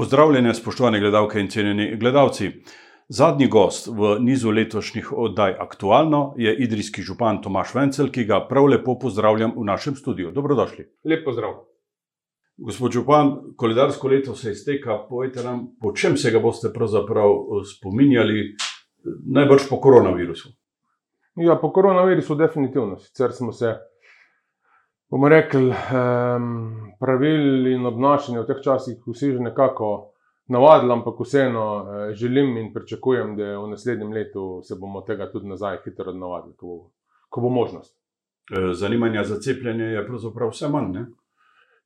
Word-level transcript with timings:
Pozdravljene, 0.00 0.54
spoštovane 0.54 1.00
gledalke 1.00 1.40
in 1.40 1.48
cenjeni 1.52 1.96
gledalci. 2.00 2.46
Zadnji 3.08 3.48
gost 3.52 3.88
v 3.92 4.14
nizu 4.24 4.50
letošnjih 4.50 5.10
oddaj 5.12 5.52
Aktualno 5.60 6.34
je 6.38 6.54
idrijski 6.56 7.02
župan 7.02 7.42
Tomaš 7.42 7.74
Vencel, 7.74 8.08
ki 8.08 8.24
ga 8.24 8.38
prav 8.48 8.64
lepo 8.72 8.94
pozdravljam 8.98 9.52
v 9.58 9.64
našem 9.68 9.98
studiu. 10.00 10.30
Dobrodošli. 10.32 10.86
Lep 11.04 11.24
pozdrav. 11.24 11.52
Gospod 12.56 12.96
župan, 12.96 13.34
koledarsko 13.56 14.08
leto 14.08 14.34
se 14.34 14.54
izteka. 14.56 14.96
Povejte 15.08 15.44
nam, 15.44 15.66
po 15.82 15.92
čem 15.92 16.16
se 16.16 16.32
ga 16.32 16.40
boste 16.40 16.72
pravzaprav 16.72 17.36
eh, 17.36 17.68
spominjali, 17.74 18.54
najbrž 19.36 19.68
po 19.68 19.82
koronavirusu? 19.84 20.48
Ja, 21.44 21.58
po 21.60 21.72
koronavirusu, 21.72 22.40
definitivno. 22.40 22.96
Sicer 23.04 23.36
smo 23.36 23.52
se, 23.52 23.76
bomo 25.10 25.28
rekli, 25.28 25.72
pravil 27.00 27.66
in 27.72 27.86
obnašanje 27.86 28.40
v 28.40 28.46
teh 28.46 28.62
časih 28.62 29.02
vsi 29.06 29.32
že 29.32 29.40
nekako 29.50 30.10
navadili, 30.50 30.92
ampak 30.92 31.20
vseeno 31.20 31.64
eh, 31.64 32.14
želim 32.14 32.56
in 32.56 32.72
pričakujem, 32.74 33.36
da 33.36 33.58
v 33.58 33.68
naslednjem 33.70 34.12
letu 34.12 34.60
se 34.62 34.74
bomo 34.74 35.00
tega 35.00 35.30
tudi 35.32 35.48
nazaj 35.48 35.78
hitro 35.84 36.12
navadili, 36.12 36.54
ko 36.56 36.66
bo, 36.66 36.90
ko 37.28 37.40
bo 37.40 37.48
možnost. 37.48 37.96
Eh, 38.52 38.74
zanimanja 38.74 39.24
za 39.24 39.40
cepljenje 39.40 39.84
je 39.84 40.06
pravzaprav 40.06 40.50
vse 40.50 40.68
manj. 40.68 40.92
Ne? 40.92 41.06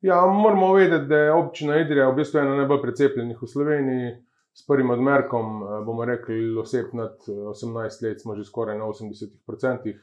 Ja, 0.00 0.26
moramo 0.26 0.72
vedeti, 0.72 1.04
da 1.04 1.16
je 1.16 1.32
občina 1.32 1.76
Idrija 1.80 2.08
v 2.08 2.16
bistvu 2.16 2.40
ena 2.40 2.56
najbolj 2.56 2.82
precepljenih 2.82 3.42
v 3.42 3.46
Sloveniji. 3.46 4.14
S 4.54 4.66
prvim 4.66 4.90
odmerkom, 4.90 5.62
eh, 5.62 5.84
bomo 5.84 6.04
rekli, 6.04 6.56
oseb 6.58 6.92
nad 6.92 7.18
18 7.28 8.02
let, 8.02 8.20
smo 8.22 8.36
že 8.36 8.44
skoraj 8.44 8.78
na 8.78 8.84
80%, 8.84 9.94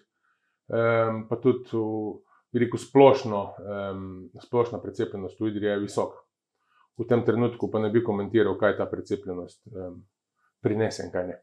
pa 1.30 1.36
tudi 1.36 1.66
v, 1.72 1.80
rekel, 2.60 2.80
splošno, 2.80 3.42
splošna 4.44 4.82
precepljenost 4.84 5.40
v 5.40 5.54
Idriji 5.54 5.70
je 5.70 5.84
visoka. 5.86 6.20
V 7.00 7.08
tem 7.08 7.24
trenutku 7.26 7.72
pa 7.72 7.80
ne 7.80 7.90
bi 7.90 8.04
komentiral, 8.04 8.58
kaj 8.60 8.76
ta 8.78 8.86
precepljenost 8.92 9.64
prinese 10.62 11.08
in 11.08 11.14
kaj 11.14 11.28
ne. 11.28 11.40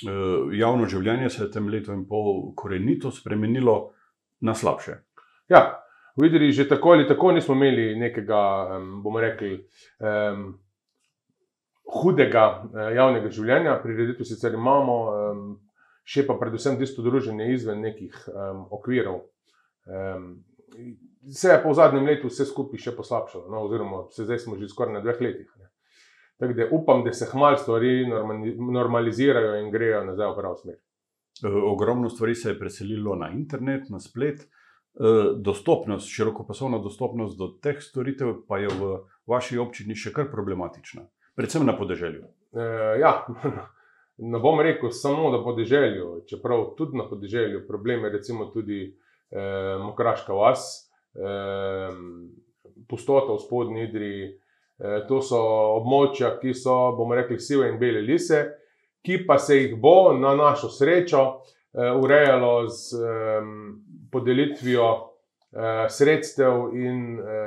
Eh, 0.00 0.56
javno 0.56 0.88
življenje 0.88 1.28
se 1.30 1.42
je 1.44 1.50
tem 1.52 1.68
letom 1.68 1.98
in 1.98 2.06
pol 2.08 2.54
korenito 2.56 3.10
spremenilo 3.12 3.92
na 4.40 4.54
slabše. 4.56 4.96
Ja, 5.52 5.82
v 6.16 6.30
Idriji 6.30 6.62
že 6.62 6.68
tako 6.68 6.94
ali 6.94 7.08
tako 7.08 7.32
nismo 7.36 7.54
imeli 7.54 7.98
nekega, 7.98 8.40
bomo 9.02 9.20
rekli, 9.20 9.58
hudega 11.90 12.44
eh, 12.46 12.94
javnega 12.96 13.32
življenja, 13.34 13.80
prireditev 13.82 14.28
sicer 14.28 14.56
imamo, 14.56 14.96
še 16.04 16.24
pa 16.26 16.38
predvsem 16.40 16.78
tisto 16.80 17.04
druženje 17.04 17.52
izven 17.52 17.84
nekih 17.84 18.16
okvirov. 18.72 19.26
Se 21.30 21.48
je 21.50 21.58
pa 21.62 21.68
v 21.68 21.74
zadnjem 21.74 22.06
letu 22.06 22.30
vse 22.30 22.46
skupaj 22.48 22.80
še 22.80 22.94
poslabšalo, 22.96 23.48
no, 23.52 23.64
oziroma 23.66 24.04
se 24.14 24.24
zdaj 24.24 24.38
smo 24.44 24.56
že 24.56 24.70
skoraj 24.70 24.94
na 24.96 25.02
dveh 25.04 25.20
letih. 25.20 25.50
Ne. 25.58 25.68
Tako 26.40 26.56
da 26.56 26.68
upam, 26.72 27.02
da 27.04 27.12
se 27.12 27.28
hmal 27.32 27.58
stvari 27.60 28.06
normalizirajo 28.08 29.58
in 29.60 29.68
grejo 29.74 30.04
nazaj 30.06 30.32
v 30.32 30.38
pravo 30.38 30.56
smer. 30.56 30.78
Eh, 31.44 31.60
ogromno 31.72 32.08
stvari 32.08 32.34
se 32.34 32.54
je 32.54 32.58
preselilo 32.58 33.16
na 33.20 33.28
internet, 33.34 33.90
na 33.90 34.00
splet. 34.00 34.40
Eh, 34.40 35.34
dostopnost, 35.36 36.08
širokopasovna 36.08 36.78
dostopnost 36.78 37.38
do 37.38 37.52
teh 37.62 37.82
storitev 37.82 38.40
pa 38.48 38.58
je 38.58 38.72
v 38.72 38.96
vaši 39.26 39.58
občini 39.58 39.94
še 39.94 40.14
kar 40.16 40.30
problematična 40.32 41.04
predvsem 41.40 41.66
na 41.66 41.76
podeželju. 41.76 42.22
E, 42.52 42.64
ja, 43.00 43.26
ne 44.32 44.38
bom 44.38 44.60
rekel 44.60 44.90
samo 44.92 45.30
na 45.32 45.42
podeželju, 45.44 46.24
čeprav 46.28 46.74
tudi 46.78 46.98
na 46.98 47.08
podeželju 47.08 47.64
problem 47.68 48.04
je 48.04 48.10
recimo 48.10 48.50
tudi 48.52 48.80
e, 49.30 49.76
Mokraška 49.78 50.34
vas, 50.34 50.90
e, 51.14 51.20
pustota 52.88 53.32
v 53.32 53.38
spodnji 53.38 53.84
Idri. 53.88 54.14
E, 54.26 55.02
to 55.08 55.20
so 55.22 55.40
območja, 55.78 56.34
ki 56.40 56.54
so, 56.56 56.94
bomo 56.96 57.14
rekli, 57.18 57.38
sive 57.40 57.68
in 57.68 57.78
bele 57.78 58.02
lise, 58.04 58.46
ki 59.04 59.22
pa 59.28 59.38
se 59.38 59.58
jih 59.58 59.76
bo 59.80 60.12
na 60.16 60.34
našo 60.36 60.70
srečo 60.72 61.24
e, 61.26 61.90
urejalo 62.00 62.68
z 62.68 62.96
e, 62.96 63.42
podelitvijo 64.12 64.88
e, 64.90 65.74
sredstev 65.92 66.74
in 66.76 67.04
e, 67.20 67.44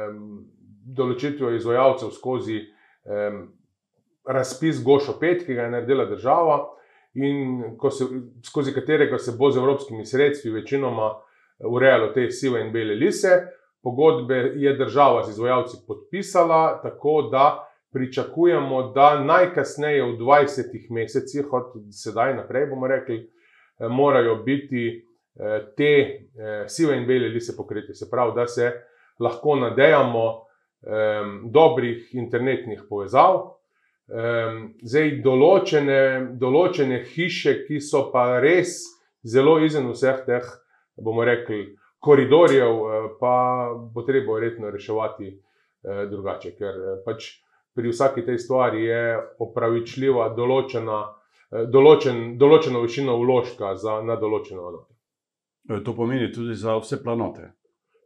določitvijo 0.94 1.54
izvajalcev 1.56 2.12
skozi 2.12 2.58
razpis 4.28 4.78
Gošo 4.84 5.18
5, 5.20 5.46
ki 5.46 5.56
ga 5.56 5.66
je 5.66 5.72
naredila 5.72 6.06
država, 6.08 6.58
in 7.14 7.64
se, 7.92 8.06
skozi 8.46 8.74
katerega 8.74 9.18
se 9.18 9.36
bo 9.38 9.52
z 9.52 9.58
evropskimi 9.58 10.06
sredstvi 10.06 10.52
večinoma 10.52 11.08
eh, 11.08 11.33
urejalo 11.66 12.12
te 12.14 12.30
sive 12.32 12.62
in 12.62 12.72
bele 12.72 12.96
lise. 12.96 13.30
Pogodbe 13.84 14.36
je 14.56 14.74
država 14.78 15.24
z 15.24 15.30
izvajalci 15.30 15.78
podpisala, 15.88 16.82
tako 16.84 17.22
da 17.32 17.70
pričakujemo, 17.94 18.92
da 18.92 19.20
najkasneje 19.20 20.04
v 20.04 20.18
20 20.18 20.88
mesecih, 20.90 21.54
od 21.54 21.74
sedaj 21.92 22.36
naprej, 22.36 22.66
bomo 22.70 22.88
rekli, 22.88 23.18
eh, 23.18 23.88
morajo 23.88 24.36
biti 24.36 25.06
eh, 25.36 25.66
te 25.78 26.20
sive 26.68 26.98
in 26.98 27.08
bele 27.08 27.28
lise 27.28 27.58
pokrite. 27.58 27.94
Se 27.94 28.10
pravi, 28.12 28.32
da 28.36 28.48
se 28.48 28.72
lahko 29.20 29.56
nadejamo 29.56 30.44
dobrih 31.44 32.10
internetnih 32.12 32.82
povezav, 32.90 33.54
um, 34.08 34.58
zdaj 34.84 35.12
določene, 35.24 36.00
določene 36.40 37.04
hiše, 37.14 37.64
ki 37.68 37.80
so 37.82 38.08
pa 38.12 38.40
res 38.44 38.82
zelo 39.24 39.60
izven 39.64 39.90
vseh 39.94 40.24
teh, 40.28 40.50
bomo 40.96 41.26
rekli, 41.26 41.76
koridorjev, 42.00 42.70
eh, 42.70 43.08
pa 43.20 43.36
bo 43.94 44.04
treba 44.04 44.38
verjetno 44.38 44.70
reševati 44.70 45.30
uh, 45.34 46.04
drugače, 46.12 46.54
ker 46.58 46.80
uh, 46.80 46.96
pač 47.06 47.30
pri 47.74 47.90
vsaki 47.90 48.26
tej 48.26 48.38
stvari 48.38 48.84
je 48.86 49.04
opravičljiva 49.42 50.30
določena, 50.38 51.00
določen, 51.74 52.36
določena 52.38 52.82
višina 52.84 53.16
vložka 53.18 53.76
za 53.82 54.02
na 54.06 54.18
določeno 54.20 54.68
enoto. 54.70 54.94
To 55.86 55.94
pomeni 55.98 56.30
tudi 56.34 56.54
za 56.60 56.76
vse 56.78 57.00
planote. 57.02 57.50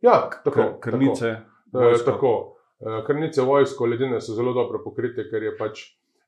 Ja, 0.06 0.30
tako, 0.44 0.78
krnice. 0.80 1.34
Tako, 1.74 1.98
tako. 2.06 2.34
Eh, 2.80 3.04
krnice 3.06 3.42
vojsko, 3.42 3.86
ledine 3.86 4.22
so 4.22 4.36
zelo 4.38 4.54
dobro 4.54 4.84
pokrite, 4.84 5.24
ker 5.32 5.44
je 5.44 5.54
pač 5.58 5.80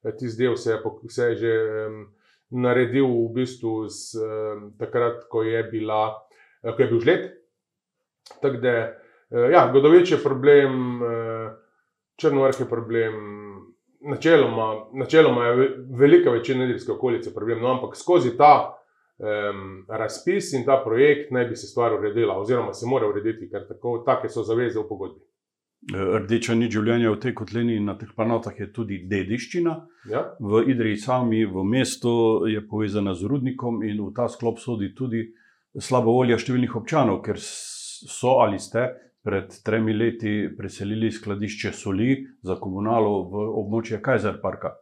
eh, 0.03 0.15
tisti 0.17 0.43
del 0.43 0.55
se 0.57 0.71
je, 0.71 0.79
se 1.09 1.27
je 1.27 1.35
že 1.35 1.51
um, 1.85 1.99
naredil 2.49 3.05
v 3.05 3.27
bistvu 3.35 3.73
z, 3.85 4.17
um, 4.17 4.63
takrat, 4.79 5.27
ko 5.29 5.43
je, 5.45 5.61
bila, 5.69 6.17
ko 6.63 6.81
je 6.81 6.87
bil 6.87 6.99
žled. 6.99 7.29
Tako 8.41 8.61
da, 8.63 8.75
uh, 9.31 9.49
ja, 9.51 9.67
Godovič 9.73 10.11
je 10.11 10.23
problem, 10.23 11.01
uh, 11.01 11.51
Črnovrh 12.19 12.59
je 12.59 12.67
problem, 12.67 13.13
načeloma, 14.01 14.85
načeloma 14.93 15.45
je 15.45 15.69
velika 15.99 16.31
večina 16.31 16.59
nedeljske 16.59 16.91
okolice 16.91 17.33
problem, 17.33 17.61
no, 17.61 17.71
ampak 17.73 17.95
skozi 17.95 18.37
ta 18.37 18.75
um, 19.19 19.85
razpis 19.87 20.53
in 20.53 20.65
ta 20.65 20.81
projekt 20.85 21.31
naj 21.31 21.45
bi 21.45 21.55
se 21.55 21.67
stvar 21.67 21.93
uredila, 21.93 22.39
oziroma 22.39 22.73
se 22.73 22.87
mora 22.87 23.07
urediti, 23.07 23.49
ker 23.49 23.67
tako, 23.67 24.03
take 24.05 24.29
so 24.29 24.43
zaveze 24.43 24.79
v 24.79 24.87
pogodbi. 24.89 25.23
Rdeča 25.95 26.57
ni 26.59 26.67
življenja 26.67 27.11
v 27.13 27.19
tej 27.23 27.33
kotlini 27.39 27.77
in 27.79 27.85
na 27.87 27.95
teh 27.95 28.09
planotah 28.15 28.57
je 28.59 28.67
tudi 28.75 28.97
dediščina. 29.07 29.75
Ja. 30.11 30.25
V 30.39 30.65
Idriji 30.67 30.97
sami, 30.99 31.45
v 31.47 31.63
mestu, 31.63 32.11
je 32.51 32.59
povezana 32.67 33.13
z 33.15 33.29
rudnikom 33.31 33.79
in 33.87 34.01
v 34.03 34.11
ta 34.15 34.27
sklop 34.27 34.59
sodi 34.59 34.91
tudi 34.95 35.29
slabo 35.77 36.15
volja 36.17 36.39
številnih 36.39 36.75
občanov, 36.79 37.21
ker 37.25 37.37
so 37.39 38.39
ali 38.41 38.59
ste 38.59 38.87
pred 39.23 39.51
tremi 39.65 39.93
leti 39.93 40.49
preselili 40.57 41.11
skladišče 41.11 41.71
soli 41.75 42.15
za 42.43 42.55
komunalo 42.59 43.23
v 43.29 43.45
območje 43.61 43.99
Kajzer 44.01 44.39
parka. 44.41 44.77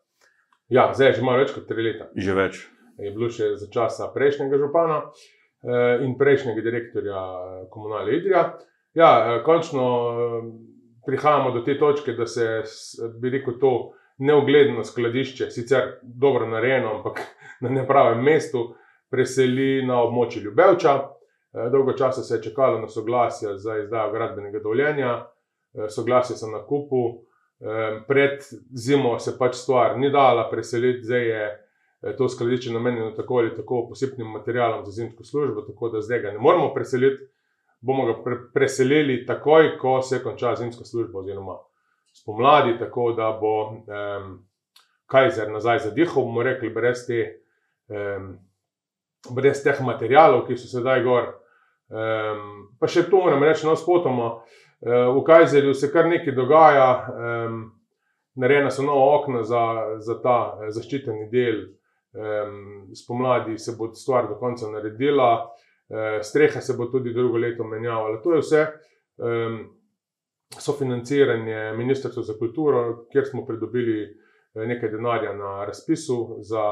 Ja, 0.69 0.91
zdaj 0.93 1.09
je 1.09 1.17
že 1.19 1.25
malo 1.25 1.41
več 1.41 1.53
kot 1.55 1.67
tri 1.67 1.83
leta. 1.83 2.09
Že 2.15 2.33
več. 2.37 2.63
Je 2.99 3.11
bilo 3.13 3.29
še 3.33 3.55
za 3.59 3.69
časa 3.71 4.09
prejšnjega 4.13 4.59
župana 4.59 5.01
eh, 5.03 6.03
in 6.05 6.17
prejšnjega 6.19 6.63
direktorja 6.65 7.21
eh, 7.21 7.61
komunale 7.73 8.17
Idrija. 8.19 8.49
Ja, 8.97 9.11
eh, 9.37 9.43
končno 9.45 9.85
prihajamo 11.07 11.53
do 11.55 11.63
te 11.63 11.77
točke, 11.79 12.17
da 12.17 12.27
se, 12.27 12.63
bi 13.21 13.31
rekel, 13.31 13.55
to 13.61 13.73
neugledno 14.17 14.83
skladišče, 14.83 15.49
sicer 15.53 15.97
dobro 16.01 16.49
narejeno, 16.49 16.97
ampak 16.99 17.21
na 17.63 17.71
nepravem 17.71 18.23
mestu, 18.23 18.73
preseli 19.09 19.85
na 19.85 20.01
območje 20.03 20.41
Ljubevča. 20.41 20.95
Eh, 20.97 21.69
dolgo 21.71 21.93
časa 21.93 22.23
se 22.23 22.35
je 22.35 22.43
čakalo 22.43 22.79
na 22.79 22.87
soglasje 22.87 23.57
za 23.57 23.77
izdajo 23.77 24.11
gradbenega 24.11 24.59
dovoljenja, 24.59 25.13
eh, 25.73 25.89
soglasje 25.89 26.35
za 26.35 26.47
nakupu. 26.47 27.23
Eh, 27.59 28.01
pred 28.07 28.39
zimo 28.75 29.19
se 29.19 29.37
pač 29.39 29.55
stvar 29.55 29.97
ni 29.99 30.11
dala 30.11 30.49
preseliti, 30.49 31.03
zdaj 31.03 31.27
je 31.27 31.63
to 32.17 32.29
skladišče 32.29 32.71
namenjeno 32.73 33.11
tako 33.11 33.37
ali 33.37 33.55
tako 33.55 33.87
posebnim 33.89 34.27
materialom 34.27 34.85
za 34.85 34.91
zimsko 34.91 35.23
službo, 35.23 35.61
tako 35.61 35.89
da 35.89 36.01
zdaj 36.01 36.19
ga 36.19 36.31
ne 36.31 36.37
moremo 36.39 36.73
preseliti 36.73 37.25
bomo 37.81 38.05
ga 38.05 38.23
pre 38.23 38.37
preselili 38.53 39.25
takoj, 39.25 39.77
ko 39.77 40.01
se 40.01 40.23
konča 40.23 40.55
zimska 40.55 40.85
služba, 40.85 41.19
oziroma 41.19 41.57
spomladi, 42.13 42.77
tako 42.79 43.11
da 43.13 43.37
bo 43.41 43.69
um, 43.69 44.47
Kajzer 45.05 45.51
nazaj 45.51 45.79
zadihal, 45.79 46.23
bomo 46.23 46.43
rekli, 46.43 46.69
brez, 46.69 47.05
te, 47.07 47.39
um, 47.87 48.33
brez 49.35 49.63
teh 49.63 49.79
materijalov, 49.83 50.45
ki 50.47 50.57
so 50.57 50.69
sedaj 50.71 51.03
gor. 51.05 51.31
Um, 51.87 52.67
pa 52.79 52.89
še 52.91 53.07
to 53.09 53.23
moram 53.23 53.43
reči, 53.43 53.65
no, 53.67 53.75
spotoma. 53.79 54.37
Uh, 54.81 55.09
v 55.15 55.23
Kajzerju 55.25 55.73
se 55.73 55.91
kar 55.93 56.09
nekaj 56.11 56.35
dogaja. 56.35 56.89
Um, 57.13 57.65
narejena 58.37 58.71
so 58.71 58.83
nova 58.83 59.19
okna 59.19 59.43
za, 59.43 59.61
za 59.99 60.19
ta 60.21 60.37
eh, 60.61 60.71
zaščiteni 60.71 61.29
del, 61.31 61.63
um, 62.13 62.89
spomladi 62.95 63.57
se 63.57 63.73
bo 63.77 63.89
stvar 63.93 64.27
do 64.29 64.37
konca 64.39 64.69
naredila, 64.71 65.31
uh, 65.47 66.19
streha 66.21 66.61
se 66.61 66.77
bo 66.77 66.85
tudi 66.91 67.13
drugo 67.13 67.41
leto 67.41 67.65
menjavala. 67.65 68.21
To 68.23 68.35
je 68.35 68.43
vse 68.43 68.61
um, 69.17 69.57
sofinanciranje 70.53 71.73
Ministrstva 71.77 72.23
za 72.23 72.37
kulturo, 72.39 73.07
kjer 73.11 73.25
smo 73.25 73.45
pridobili 73.45 74.03
eh, 74.05 74.67
nekaj 74.67 74.89
denarja 74.89 75.33
na 75.33 75.65
razpisu 75.65 76.37
za 76.39 76.69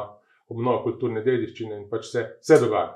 obnovo 0.49 0.83
kulturne 0.83 1.23
dediščine 1.25 1.79
in 1.81 1.89
pač 1.89 2.11
se 2.11 2.27
vse 2.41 2.59
dogaja. 2.61 2.93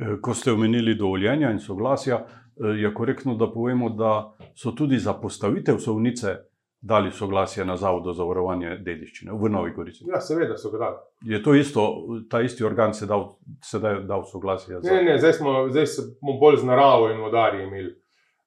Eh, 0.00 0.16
ko 0.20 0.34
ste 0.34 0.52
omenili 0.52 0.94
dovoljenja 0.94 1.50
in 1.50 1.58
soglasja, 1.58 2.22
eh, 2.24 2.80
je 2.82 2.94
korektno, 2.94 3.34
da 3.34 3.50
povemo, 3.52 3.90
da 3.90 4.32
so 4.54 4.72
tudi 4.72 4.98
za 4.98 5.12
postavitev 5.12 5.78
sovnice 5.78 6.36
dali 6.82 7.10
soglasje 7.12 7.64
na 7.64 7.76
Zavod 7.76 8.16
za 8.16 8.24
varovanje 8.24 8.76
dediščine 8.82 9.32
v 9.32 9.48
Novi 9.48 9.70
Gorici. 9.76 10.04
Ja, 10.08 10.20
seveda 10.20 10.56
so 10.58 10.70
ga 10.72 10.78
dali. 10.78 10.96
Je 11.34 11.42
to 11.42 11.54
isto, 11.54 11.84
ta 12.30 12.40
isti 12.42 12.64
organ 12.64 12.94
se 12.94 13.06
dal, 13.06 13.36
sedaj 13.62 14.00
dal 14.08 14.24
soglasje? 14.26 14.80
Za... 14.80 14.90
Ne, 14.90 15.02
ne, 15.04 15.18
zdaj 15.18 15.32
smo, 15.38 15.68
zdaj 15.70 15.86
smo 15.86 16.34
bolj 16.40 16.58
z 16.64 16.66
naravo 16.66 17.10
in 17.12 17.20
vodarji 17.22 17.62
imeli. 17.68 17.92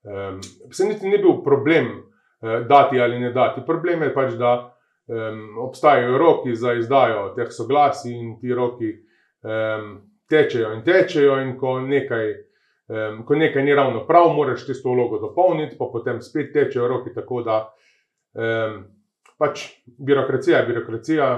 Um, 0.04 0.42
se 0.72 0.86
niti 0.86 1.08
ni 1.08 1.18
bil 1.18 1.40
problem 1.44 1.88
uh, 1.96 2.68
dati 2.68 3.00
ali 3.00 3.20
ne 3.20 3.32
dati. 3.32 3.64
Problem 3.66 4.04
je 4.04 4.14
pač, 4.14 4.34
da 4.34 4.75
um, 5.08 5.58
obstajajo 5.58 6.18
roki 6.18 6.56
za 6.56 6.74
izdajo 6.74 7.34
teh 7.36 7.52
soglasij 7.52 8.14
in 8.14 8.40
ti 8.40 8.54
roki 8.54 8.92
um, 9.44 10.02
tečejo 10.30 10.74
in 10.74 10.84
tečejo, 10.84 11.40
in 11.42 11.58
ko 11.60 11.80
nekaj, 11.82 12.32
um, 12.88 13.26
ko 13.26 13.36
nekaj 13.36 13.64
ni 13.64 13.76
ravno 13.76 14.06
prav, 14.08 14.32
moraš 14.34 14.66
tisto 14.66 14.90
vlogo 14.90 15.20
dopolniti, 15.20 15.78
pa 15.80 15.90
potem 15.92 16.22
spet 16.22 16.54
tečejo 16.54 16.88
roki. 16.88 17.14
Tako 17.14 17.42
da 17.46 17.60
um, 18.34 18.82
pač 19.38 19.68
birokracija 19.86 20.60
je 20.60 20.66
birokracija, 20.66 21.30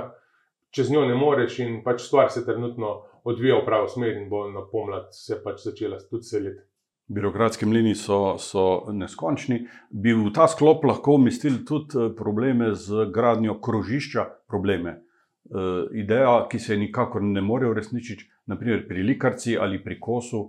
čez 0.71 0.91
njo 0.91 1.05
ne 1.05 1.15
moreš, 1.15 1.59
in 1.59 1.83
pač 1.83 2.01
stvar 2.07 2.31
se 2.31 2.45
trenutno 2.45 3.01
odvija 3.23 3.59
v 3.59 3.65
pravo 3.65 3.87
smer, 3.87 4.15
in 4.17 4.29
bo 4.29 4.47
na 4.51 4.63
pomlad 4.71 5.11
se 5.11 5.41
pač 5.43 5.63
začela 5.65 5.99
tudi 6.09 6.23
seliti 6.23 6.63
birokratski 7.07 7.65
mlini 7.65 7.95
so, 7.95 8.37
so 8.39 8.91
neskončni. 8.91 9.63
Bi 9.89 10.13
v 10.13 10.31
ta 10.35 10.47
sklop 10.47 10.83
lahko 10.85 11.17
umestili 11.21 11.65
tudi 11.65 11.97
eh, 11.97 12.13
probleme 12.17 12.73
z 12.75 13.07
gradnjo 13.13 13.59
krožišča, 13.61 14.25
probleme. 14.47 15.01
E, 15.47 15.99
ideja, 15.99 16.47
ki 16.51 16.59
se 16.59 16.77
nikakor 16.77 17.23
ne 17.23 17.41
more 17.41 17.69
uresničiti, 17.69 18.25
naprimer 18.51 18.87
pri 18.87 19.03
Likarci 19.03 19.57
ali 19.57 19.83
pri 19.83 19.99
Kosu. 19.99 20.41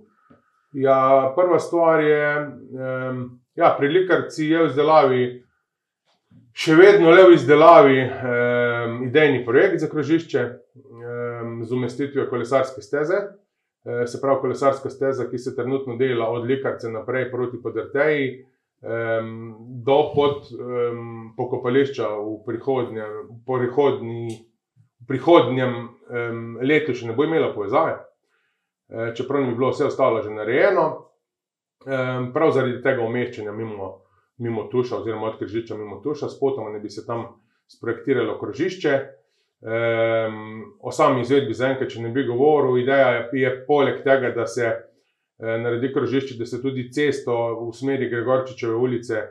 Ja, 0.72 1.32
prva 1.36 1.58
stvar 1.58 2.02
je, 2.02 2.24
um, 3.10 3.20
ja, 3.54 3.70
pri 3.78 3.88
Likarci 3.88 4.48
je 4.50 4.62
v 4.62 4.66
izdelavi, 4.68 5.22
še 6.52 6.74
vedno 6.76 7.14
le 7.14 7.28
v 7.30 7.36
izdelavi, 7.38 8.00
um, 8.04 8.98
idejni 9.06 9.44
projekt 9.46 9.80
za 9.80 9.88
krožišče 9.88 10.42
um, 10.42 11.54
z 11.64 11.72
umestitvijo 11.78 12.26
kolesarske 12.30 12.82
steze. 12.82 13.22
Eh, 13.88 14.06
se 14.06 14.20
pravi 14.20 14.40
kolesarska 14.40 14.90
steza, 14.90 15.30
ki 15.30 15.38
se 15.38 15.56
trenutno 15.56 15.96
dela 15.96 16.28
od 16.28 16.44
Likarce 16.44 16.90
naprej 16.92 17.30
proti 17.30 17.62
Podrteji 17.62 18.44
do 19.60 19.96
pod 20.14 20.44
pokopališča 21.36 22.08
v 22.08 22.36
prihodnjem, 22.46 23.14
prihodnji, 23.46 24.36
prihodnjem 25.08 25.74
letu, 26.62 26.94
še 26.94 27.08
ne 27.08 27.16
bo 27.16 27.26
imela 27.26 27.50
povezave, 27.54 27.96
eh, 27.98 29.10
čeprav 29.18 29.42
ni 29.42 29.56
bilo 29.56 29.72
vse 29.72 29.88
ostalo 29.90 30.22
že 30.22 30.30
narejeno. 30.30 31.04
Prav 32.34 32.50
zaradi 32.52 32.80
tega 32.82 33.04
umeščanja 33.06 33.52
mimo, 33.54 33.88
mimo 34.42 34.64
Tuša, 34.70 34.98
oziroma 34.98 35.28
od 35.28 35.36
križišča 35.38 35.76
mimo 35.78 36.00
Tuša, 36.02 36.28
spotoma 36.28 36.72
ne 36.74 36.80
bi 36.80 36.90
se 36.90 37.06
tam 37.06 37.22
sprojektiralo 37.70 38.34
krožišče. 38.38 38.94
Um, 39.60 40.76
o 40.80 40.92
sami 40.94 41.24
izvedbi 41.24 41.54
zaenkrat, 41.54 41.90
če 41.90 42.04
ne 42.04 42.12
bi 42.14 42.22
govoril, 42.28 42.76
ideja 42.78 43.24
je, 43.34 43.50
poleg 43.66 44.04
tega, 44.04 44.30
da 44.36 44.46
se 44.46 44.68
eh, 44.68 45.56
naredi 45.58 45.90
krožišče, 45.92 46.36
da 46.38 46.46
se 46.46 46.60
tudi 46.62 46.84
cesto 46.94 47.34
v 47.64 47.72
smeri 47.74 48.06
Gregorčičeve 48.12 48.76
ulice 48.78 49.24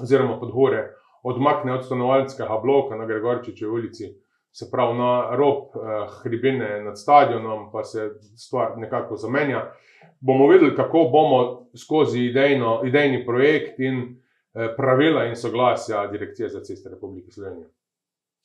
oziroma 0.00 0.38
pod 0.40 0.52
gore 0.52 0.86
odmakne 1.24 1.74
od 1.74 1.84
stanovalnega 1.84 2.58
bloka 2.62 2.96
na 2.96 3.06
Gregorčičevi 3.06 3.70
ulici, 3.70 4.14
se 4.52 4.70
pravi 4.70 4.98
na 4.98 5.36
rob 5.36 5.76
eh, 5.76 6.08
hribine 6.22 6.80
nad 6.88 6.98
stadionom, 7.00 7.68
pa 7.72 7.84
se 7.84 8.10
stvar 8.36 8.78
nekako 8.78 9.16
zamenja. 9.16 9.72
Bomo 10.20 10.48
videli, 10.48 10.76
kako 10.76 11.08
bomo 11.12 11.68
skozi 11.76 12.24
idejno, 12.30 12.80
idejni 12.84 13.26
projekt 13.26 13.80
in 13.80 14.02
eh, 14.02 14.74
pravila 14.76 15.24
in 15.24 15.36
soglasja 15.36 16.06
Direkcije 16.06 16.48
za 16.48 16.60
ceste 16.60 16.90
Republike 16.90 17.30
Slovenije. 17.30 17.68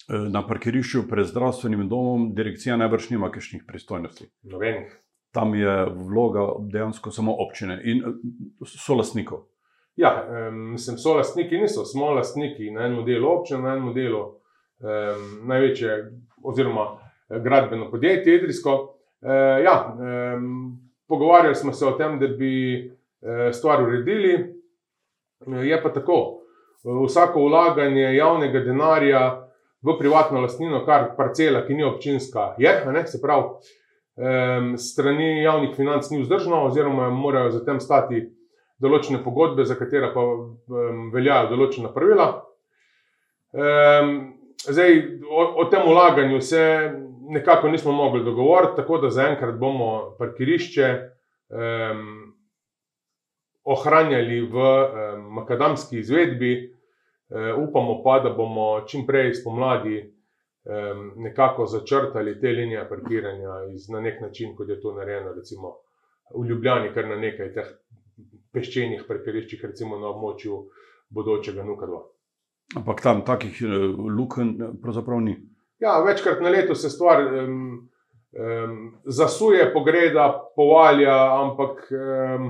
Eh, 0.10 0.30
na 0.30 0.42
parkirišču 0.48 1.04
pred 1.10 1.26
zdravstvenim 1.26 1.90
domom 1.90 2.32
direkcija 2.36 2.78
najbrž 2.78 3.10
nima 3.10 3.32
kakšnih 3.32 3.64
pristojnosti. 3.68 4.26
Novenih. 4.44 4.96
Tam 5.32 5.54
je 5.56 5.86
vloga 5.86 6.48
dejansko 6.72 7.12
samo 7.12 7.36
občine 7.38 7.82
in 7.84 8.02
eh, 8.02 8.14
so 8.66 8.96
lastnikov. 8.96 9.46
Ja, 9.96 10.26
mislim, 10.52 10.98
so 10.98 11.14
lastniki, 11.14 11.58
niso 11.58 11.84
smo 11.86 12.14
lastniki 12.16 12.72
na 12.72 12.86
enem 12.88 13.04
delu 13.06 13.28
občine, 13.28 13.60
na 13.62 13.74
enem 13.76 13.94
delu 13.94 14.22
um, 14.22 15.26
največje, 15.50 15.98
oziroma 16.44 16.86
eh, 16.96 17.42
gradbeno 17.44 17.90
podjetje 17.92 18.36
Idrisko. 18.36 18.78
E, 19.22 19.34
ja, 19.66 19.76
um, 20.38 20.80
pogovarjali 21.08 21.56
smo 21.56 21.74
se 21.74 21.86
o 21.86 21.92
tem, 21.92 22.16
da 22.20 22.28
bi 22.28 22.54
stvar 23.52 23.84
uredili. 23.84 24.56
Je 25.64 25.82
pa 25.84 25.90
tako, 25.94 26.46
vsako 27.06 27.44
vlaganje 27.50 28.16
javnega 28.16 28.60
denarja 28.60 29.49
v 29.82 29.96
privatno 30.00 30.42
lastnino, 30.44 30.84
kar 30.86 31.14
parcela, 31.18 31.64
ki 31.68 31.78
ni 31.78 31.86
občinska, 31.88 32.54
je, 32.60 32.74
ne, 32.92 33.06
se 33.08 33.22
pravi, 33.22 33.76
um, 34.20 34.74
strani 34.78 35.44
javnih 35.44 35.76
financ 35.76 36.10
ni 36.12 36.22
vzdržno, 36.24 36.66
oziroma 36.68 37.10
morajo 37.10 37.54
za 37.56 37.64
tem 37.66 37.80
stati 37.80 38.26
določene 38.80 39.22
pogodbe, 39.24 39.66
za 39.68 39.76
katera 39.80 40.12
pa 40.14 40.24
um, 40.24 41.08
veljajo 41.14 41.52
določena 41.54 41.92
pravila. 41.96 42.32
Um, 43.52 44.12
zdaj, 44.68 45.00
o, 45.26 45.46
o 45.64 45.68
tem 45.72 45.88
ulaganju 45.88 46.42
se 46.44 46.64
nekako 47.30 47.70
nismo 47.72 47.92
mogli 47.96 48.24
dogovoriti, 48.24 48.76
tako 48.82 49.00
da 49.04 49.14
zaenkrat 49.14 49.56
bomo 49.62 50.16
parkirišče 50.20 50.90
um, 51.50 52.04
ohranjali 53.70 54.42
v 54.42 54.66
um, 54.66 55.24
makadamski 55.40 56.00
izvedbi. 56.02 56.54
Eh, 57.30 57.54
upamo 57.54 58.02
pa, 58.04 58.20
da 58.20 58.30
bomo 58.34 58.82
čim 58.88 59.06
prej 59.08 59.34
spomladi 59.34 60.16
nekako 61.16 61.66
začrtali 61.66 62.40
te 62.40 62.48
linije 62.48 62.84
parkiranja 62.90 63.54
na 63.94 64.02
nek 64.02 64.22
način, 64.22 64.56
kot 64.56 64.70
je 64.70 64.76
to 64.82 64.92
narejeno, 64.94 65.32
recimo 65.34 65.72
v 66.36 66.46
Ljubljani, 66.46 66.94
kar 66.94 67.08
na 67.08 67.16
nekaj 67.16 67.54
teh 67.54 67.70
peščenih 68.54 69.06
parkiriščih, 69.08 69.64
recimo 69.72 70.00
na 70.00 70.10
območju 70.14 70.64
bodočega 71.14 71.64
NUK2. 71.66 72.02
Ampak 72.80 73.02
tam 73.02 73.24
takih 73.26 73.62
eh, 73.66 73.78
lukenj 74.18 74.56
eh, 74.62 74.74
pravzaprav 74.82 75.22
ni. 75.26 75.38
Ja, 75.80 76.00
večkrat 76.06 76.42
na 76.44 76.52
leto 76.54 76.76
se 76.76 76.90
stvar 76.92 77.24
um, 77.24 77.54
um, 78.36 78.80
zasuje, 79.06 79.70
pogreda, 79.74 80.28
povalja, 80.56 81.16
ampak 81.40 81.86
um, 81.96 82.50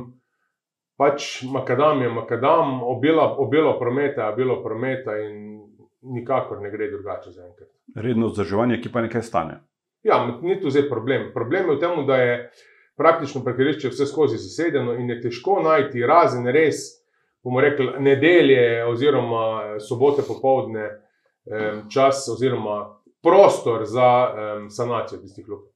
pač 1.00 1.44
makadam 1.48 2.01
je 2.03 2.10
makadam, 2.12 2.84
obelo, 2.84 3.24
obelo 3.39 3.77
prometa 3.79 4.27
je 4.27 4.34
obelo 4.34 4.60
prometa 4.63 5.15
in 5.18 5.60
nikakor 6.01 6.60
ne 6.62 6.72
gre 6.72 6.91
drugače 6.91 7.32
za 7.32 7.46
enkrat. 7.46 7.70
Redno 7.96 8.27
vzdrževanje, 8.27 8.82
ki 8.84 8.91
pa 8.91 9.01
nekaj 9.01 9.24
stane. 9.24 9.62
Ja, 10.03 10.20
ni 10.41 10.60
tu 10.62 10.70
zdaj 10.70 10.89
problem. 10.89 11.32
Problem 11.34 11.70
je 11.70 11.75
v 11.75 11.79
tem, 11.79 12.06
da 12.08 12.18
je 12.18 12.36
praktično 13.00 13.44
parkirišče 13.44 13.91
vse 13.94 14.06
skozi 14.06 14.38
zasedeno 14.38 14.96
in 15.00 15.10
je 15.10 15.22
težko 15.22 15.60
najti 15.63 16.03
razen 16.08 16.48
res, 16.48 16.84
bomo 17.44 17.62
rekli, 17.63 17.94
nedelje 18.03 18.86
oziroma 18.86 19.79
sobote 19.79 20.24
popovdne 20.27 20.89
čas 21.91 22.27
oziroma 22.32 22.79
prostor 23.24 23.86
za 23.88 24.10
sanacijo 24.70 25.20
tistih 25.22 25.48
lukenj. 25.48 25.72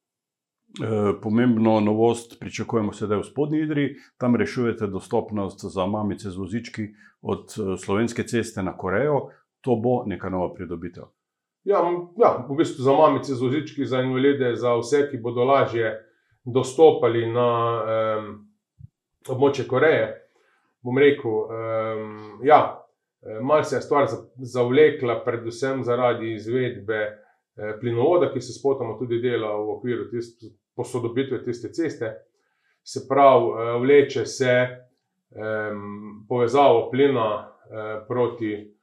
Eh, 0.82 1.13
pomembno 1.22 1.80
novost 1.80 2.39
pričakujemo 2.39 2.94
sedaj 2.94 3.18
v 3.18 3.24
spodnji 3.24 3.60
Idri, 3.62 3.96
tam 4.18 4.36
rešujete 4.36 4.88
dostopnost 4.88 5.65
za 5.74 5.86
mamice 5.86 6.30
z 6.30 6.38
vozički 6.38 6.88
od 7.22 7.53
eh, 7.58 7.77
slovenske 7.77 8.24
ceste 8.24 8.63
na 8.63 8.77
Korejo. 8.77 9.30
To 9.62 9.75
bo 9.75 10.03
neka 10.06 10.30
nova 10.30 10.53
pridobitev. 10.53 11.03
Ja, 11.63 11.77
ja, 12.18 12.32
v 12.50 12.58
bistvu 12.58 12.84
za 12.84 12.92
mamice 12.92 13.36
z 13.36 13.42
vozički, 13.42 13.86
za 13.86 14.01
invalide, 14.01 14.56
za 14.56 14.74
vse, 14.75 15.06
ki 15.12 15.18
bodo 15.22 15.46
lažje 15.46 15.94
dostopali 16.44 17.27
na 17.32 17.50
um, 17.80 18.34
območje 19.30 19.68
Koreje. 19.68 20.10
Bom 20.82 20.98
rekel, 21.00 21.32
um, 21.32 22.42
ja, 22.44 22.82
malo 23.42 23.63
se 23.63 23.77
je 23.77 23.82
stvar 23.82 24.10
zavlekla, 24.36 25.22
predvsem 25.24 25.86
zaradi 25.88 26.34
izvedbe 26.34 27.00
eh, 27.00 27.77
plinovoda, 27.80 28.34
ki 28.34 28.42
se 28.42 28.58
spotoma 28.58 28.98
tudi 29.00 29.22
dela 29.24 29.53
v 29.56 29.77
okviru 29.77 30.10
tistih 30.12 30.51
posodobitve 30.75 31.44
tiste 31.44 31.72
ceste, 31.74 32.12
se 32.84 33.06
pravi, 33.10 33.46
eh, 33.46 33.74
vleče 33.80 34.25
se 34.25 34.53
um, 35.34 36.25
povezavo 36.30 36.89
plina 36.92 37.27
uh, 37.39 38.08
proti 38.08 38.74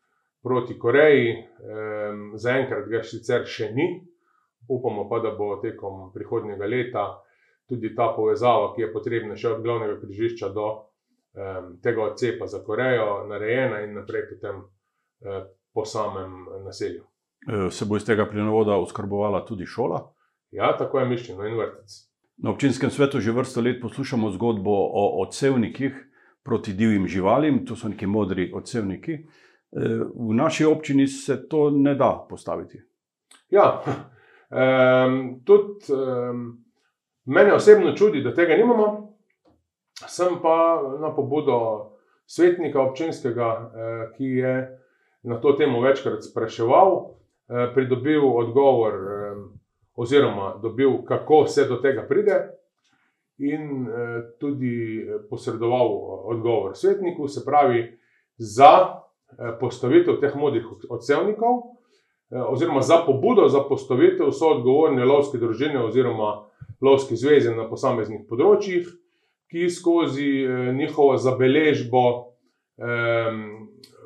proti 0.43 0.79
Koreji. 0.79 1.35
Zaenkrat 2.35 2.89
ga 2.89 3.03
sicer 3.05 3.45
še 3.47 3.71
ni, 3.77 3.89
upamo 4.69 5.07
pa, 5.09 5.21
da 5.21 5.35
bo 5.37 5.57
tekom 5.63 6.11
prihodnjega 6.15 6.67
leta 6.67 7.05
tudi 7.69 7.93
ta 7.95 8.11
povezava, 8.17 8.73
ki 8.75 8.83
je 8.83 8.93
potrebna 8.93 9.37
še 9.37 9.53
od 9.55 9.61
glavnega 9.63 9.99
križišča 10.01 10.49
do 10.55 10.71
tega 11.85 12.07
odcepa 12.09 12.49
za 12.51 12.63
Korejo, 12.67 13.27
narejena 13.31 13.85
in 13.85 13.95
naprej 13.95 14.25
potem 14.33 14.65
po 15.75 15.85
samem 15.87 16.49
naselju. 16.65 17.05
Se 17.71 17.87
bo 17.87 18.01
iz 18.01 18.09
tega 18.09 18.27
plinovoda 18.27 18.81
oskrbovala 18.81 19.45
tudi 19.47 19.69
šola? 19.69 20.01
Ja, 20.51 20.77
tako 20.79 21.01
je 21.01 21.09
mišljeno 21.09 21.47
in 21.47 21.57
vrtec. 21.57 22.11
Na 22.37 22.51
občinskem 22.51 22.91
svetu 22.91 23.21
že 23.21 23.33
vrsto 23.33 23.61
let 23.61 23.81
poslušamo 23.83 24.31
zgodbo 24.31 24.71
o 24.73 25.23
odsevnikih 25.23 26.07
proti 26.43 26.73
divjim 26.73 27.07
živalim, 27.07 27.67
to 27.67 27.77
so 27.77 27.89
neki 27.89 28.07
modri 28.07 28.53
odsevniki. 28.55 29.19
V 30.15 30.35
naši 30.35 30.65
občini 30.65 31.07
se 31.07 31.49
to 31.49 31.71
ne 31.71 31.95
da 31.95 32.27
postaviti. 32.29 32.81
Ja, 33.51 33.83
um, 34.51 35.41
tudi 35.45 35.93
um, 35.93 36.65
mene 37.25 37.55
osebno 37.55 37.93
čudi, 37.97 38.23
da 38.23 38.35
tega 38.35 38.57
nimamo. 38.57 39.11
Sem 40.09 40.41
pa 40.43 40.81
na 41.01 41.15
pobudo 41.15 41.91
svetnika 42.27 42.81
občinskega, 42.81 43.49
eh, 43.51 44.13
ki 44.17 44.25
je 44.25 44.81
na 45.23 45.41
to 45.41 45.53
temo 45.53 45.81
večkrat 45.81 46.25
spraševal, 46.25 47.11
eh, 47.49 47.75
pridobil 47.75 48.25
odgovor. 48.25 48.95
Eh, 49.91 50.01
oziroma 50.01 50.55
dobil, 50.63 51.05
kako 51.05 51.47
se 51.47 51.65
do 51.65 51.77
tega 51.77 52.07
pride, 52.09 52.49
in 53.39 53.87
eh, 53.89 54.23
tudi 54.41 55.07
posredoval 55.31 55.89
odgovor 56.25 56.77
svetniku, 56.77 57.29
se 57.29 57.45
pravi, 57.45 57.99
za 58.37 58.73
eh, 58.89 59.57
postavitev 59.61 60.21
teh 60.21 60.37
modrih 60.37 60.67
odsevnikov, 60.89 61.59
eh, 62.31 62.41
oziroma 62.41 62.81
za 62.81 63.03
pobudo 63.07 63.49
za 63.49 63.61
postavitev, 63.69 64.31
so 64.31 64.55
odgovorne 64.57 65.05
lovske 65.05 65.39
družine 65.39 65.85
oziroma 65.85 66.45
lovske 66.81 67.17
zveze 67.17 67.55
na 67.57 67.69
posameznih 67.69 68.25
področjih, 68.29 68.89
ki 69.51 69.71
skozi 69.71 70.47
njihovo 70.79 71.17
zabeležbo, 71.19 72.03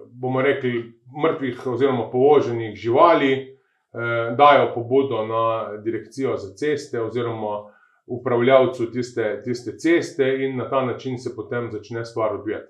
bomo 0.08 0.40
rekli, 0.42 0.94
mrtvih 1.12 1.66
oziroma 1.68 2.06
povoženih 2.10 2.72
živali. 2.74 3.53
Eh, 3.94 4.34
dajo 4.36 4.74
pobudo 4.74 5.26
na 5.26 5.76
direkcijo 5.76 6.36
za 6.36 6.54
ceste 6.54 7.02
oziroma 7.02 7.70
upravljavcu 8.06 8.90
tiste, 8.92 9.42
tiste 9.44 9.78
ceste, 9.78 10.44
in 10.44 10.56
na 10.56 10.68
ta 10.68 10.84
način 10.84 11.18
se 11.18 11.36
potem 11.36 11.70
začne 11.72 12.04
stvar 12.04 12.34
odvijati. 12.34 12.66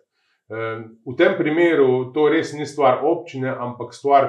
Eh, 0.49 0.85
v 1.13 1.17
tem 1.17 1.33
primeru 1.39 2.13
to 2.13 2.29
res 2.29 2.53
ni 2.53 2.67
stvar 2.67 2.99
občine, 3.03 3.57
ampak 3.59 3.95
stvar 3.95 4.29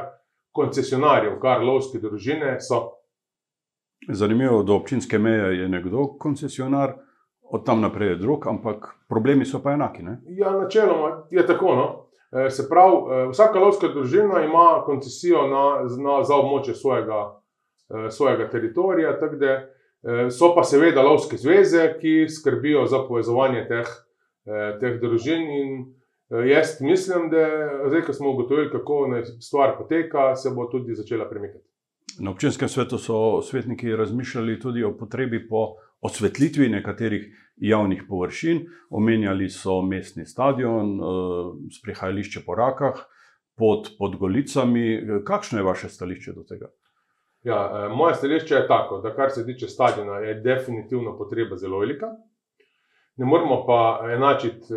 koncesionarjev, 0.52 1.40
kar 1.42 1.62
lovske 1.62 2.00
družine 2.00 2.56
so. 2.60 2.92
Zanimivo, 4.10 4.58
da 4.64 4.64
do 4.64 4.76
občinske 4.76 5.20
meje 5.20 5.60
je 5.60 5.70
nekdo 5.70 6.08
koncesionar, 6.20 6.94
od 7.42 7.66
tam 7.66 7.82
naprej 7.82 8.10
je 8.10 8.16
drug, 8.16 8.48
ampak 8.48 8.88
problemi 9.10 9.46
so 9.46 9.60
pa 9.64 9.74
enaki. 9.74 10.04
Ne? 10.04 10.22
Ja, 10.26 10.52
načeloma 10.52 11.28
je 11.32 11.48
tako. 11.48 11.76
No? 11.76 12.05
Eh, 12.36 12.50
se 12.50 12.70
pravi, 12.70 12.96
eh, 12.96 13.28
vsaka 13.32 13.60
lovska 13.60 13.88
družina 13.88 14.44
ima 14.44 14.84
koncesijo 14.86 15.48
na, 15.48 15.66
na, 16.04 16.24
za 16.24 16.36
območje 16.36 16.74
svojega, 16.76 17.20
eh, 17.90 18.10
svojega 18.12 18.50
teritorija, 18.50 19.20
tako 19.20 19.36
da 19.36 19.56
so 20.30 20.52
pa 20.54 20.62
seveda 20.64 21.02
lovske 21.02 21.38
zveze, 21.38 21.96
ki 21.98 22.28
skrbijo 22.30 22.84
za 22.86 23.00
povezovanje 23.08 23.64
teh, 23.66 23.88
teh 24.80 25.00
družin. 25.02 25.48
In 25.50 25.72
jaz 26.46 26.76
mislim, 26.82 27.32
da 27.32 27.48
zdaj, 27.88 28.04
ko 28.06 28.14
smo 28.14 28.36
ugotovili, 28.36 28.70
kako 28.70 29.00
naj 29.08 29.24
stvar 29.42 29.74
poteka, 29.80 30.36
se 30.36 30.52
bo 30.54 30.68
tudi 30.70 30.94
začela 30.94 31.26
premikati. 31.30 31.66
Na 32.20 32.36
občinskem 32.36 32.70
svetu 32.70 33.02
so 33.02 33.42
svetniki 33.42 33.96
razmišljali 33.96 34.60
tudi 34.60 34.84
o 34.84 34.94
potrebi 34.94 35.42
po 35.50 35.74
osvetlitvi 36.02 36.70
nekaterih 36.70 37.26
javnih 37.58 38.04
površin. 38.10 38.66
Omenjali 38.90 39.50
so 39.50 39.82
mestni 39.82 40.26
stadion, 40.26 41.00
eh, 41.00 41.04
sprehajališče 41.80 42.40
po 42.46 42.56
rakah, 42.56 43.06
pod, 43.58 43.90
pod 44.00 44.16
Golicami. 44.16 45.02
Kakšno 45.26 45.60
je 45.60 45.64
vaše 45.64 45.90
stališče 45.90 46.34
do 46.34 46.44
tega? 46.44 46.68
Ja, 47.44 47.86
eh, 47.86 47.90
moje 47.96 48.16
stališče 48.16 48.56
je 48.56 48.68
tako, 48.68 49.02
da 49.02 49.16
kar 49.16 49.32
se 49.32 49.46
tiče 49.46 49.68
stadiona, 49.68 50.20
je 50.20 50.34
definitivno 50.34 51.18
potreba 51.18 51.56
zelo 51.56 51.80
velika. 51.80 52.08
Ne 53.18 53.26
moramo 53.26 53.64
pa 53.66 54.00
enačiti 54.14 54.74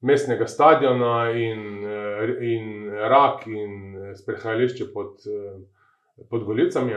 mestnega 0.00 0.46
stadiona 0.46 1.30
in, 1.30 1.84
eh, 1.84 2.36
in 2.40 2.90
rak 2.90 3.46
in 3.46 3.96
sprehajališče 4.16 4.84
pod, 4.94 5.16
pod 6.30 6.44
Golicami. 6.44 6.92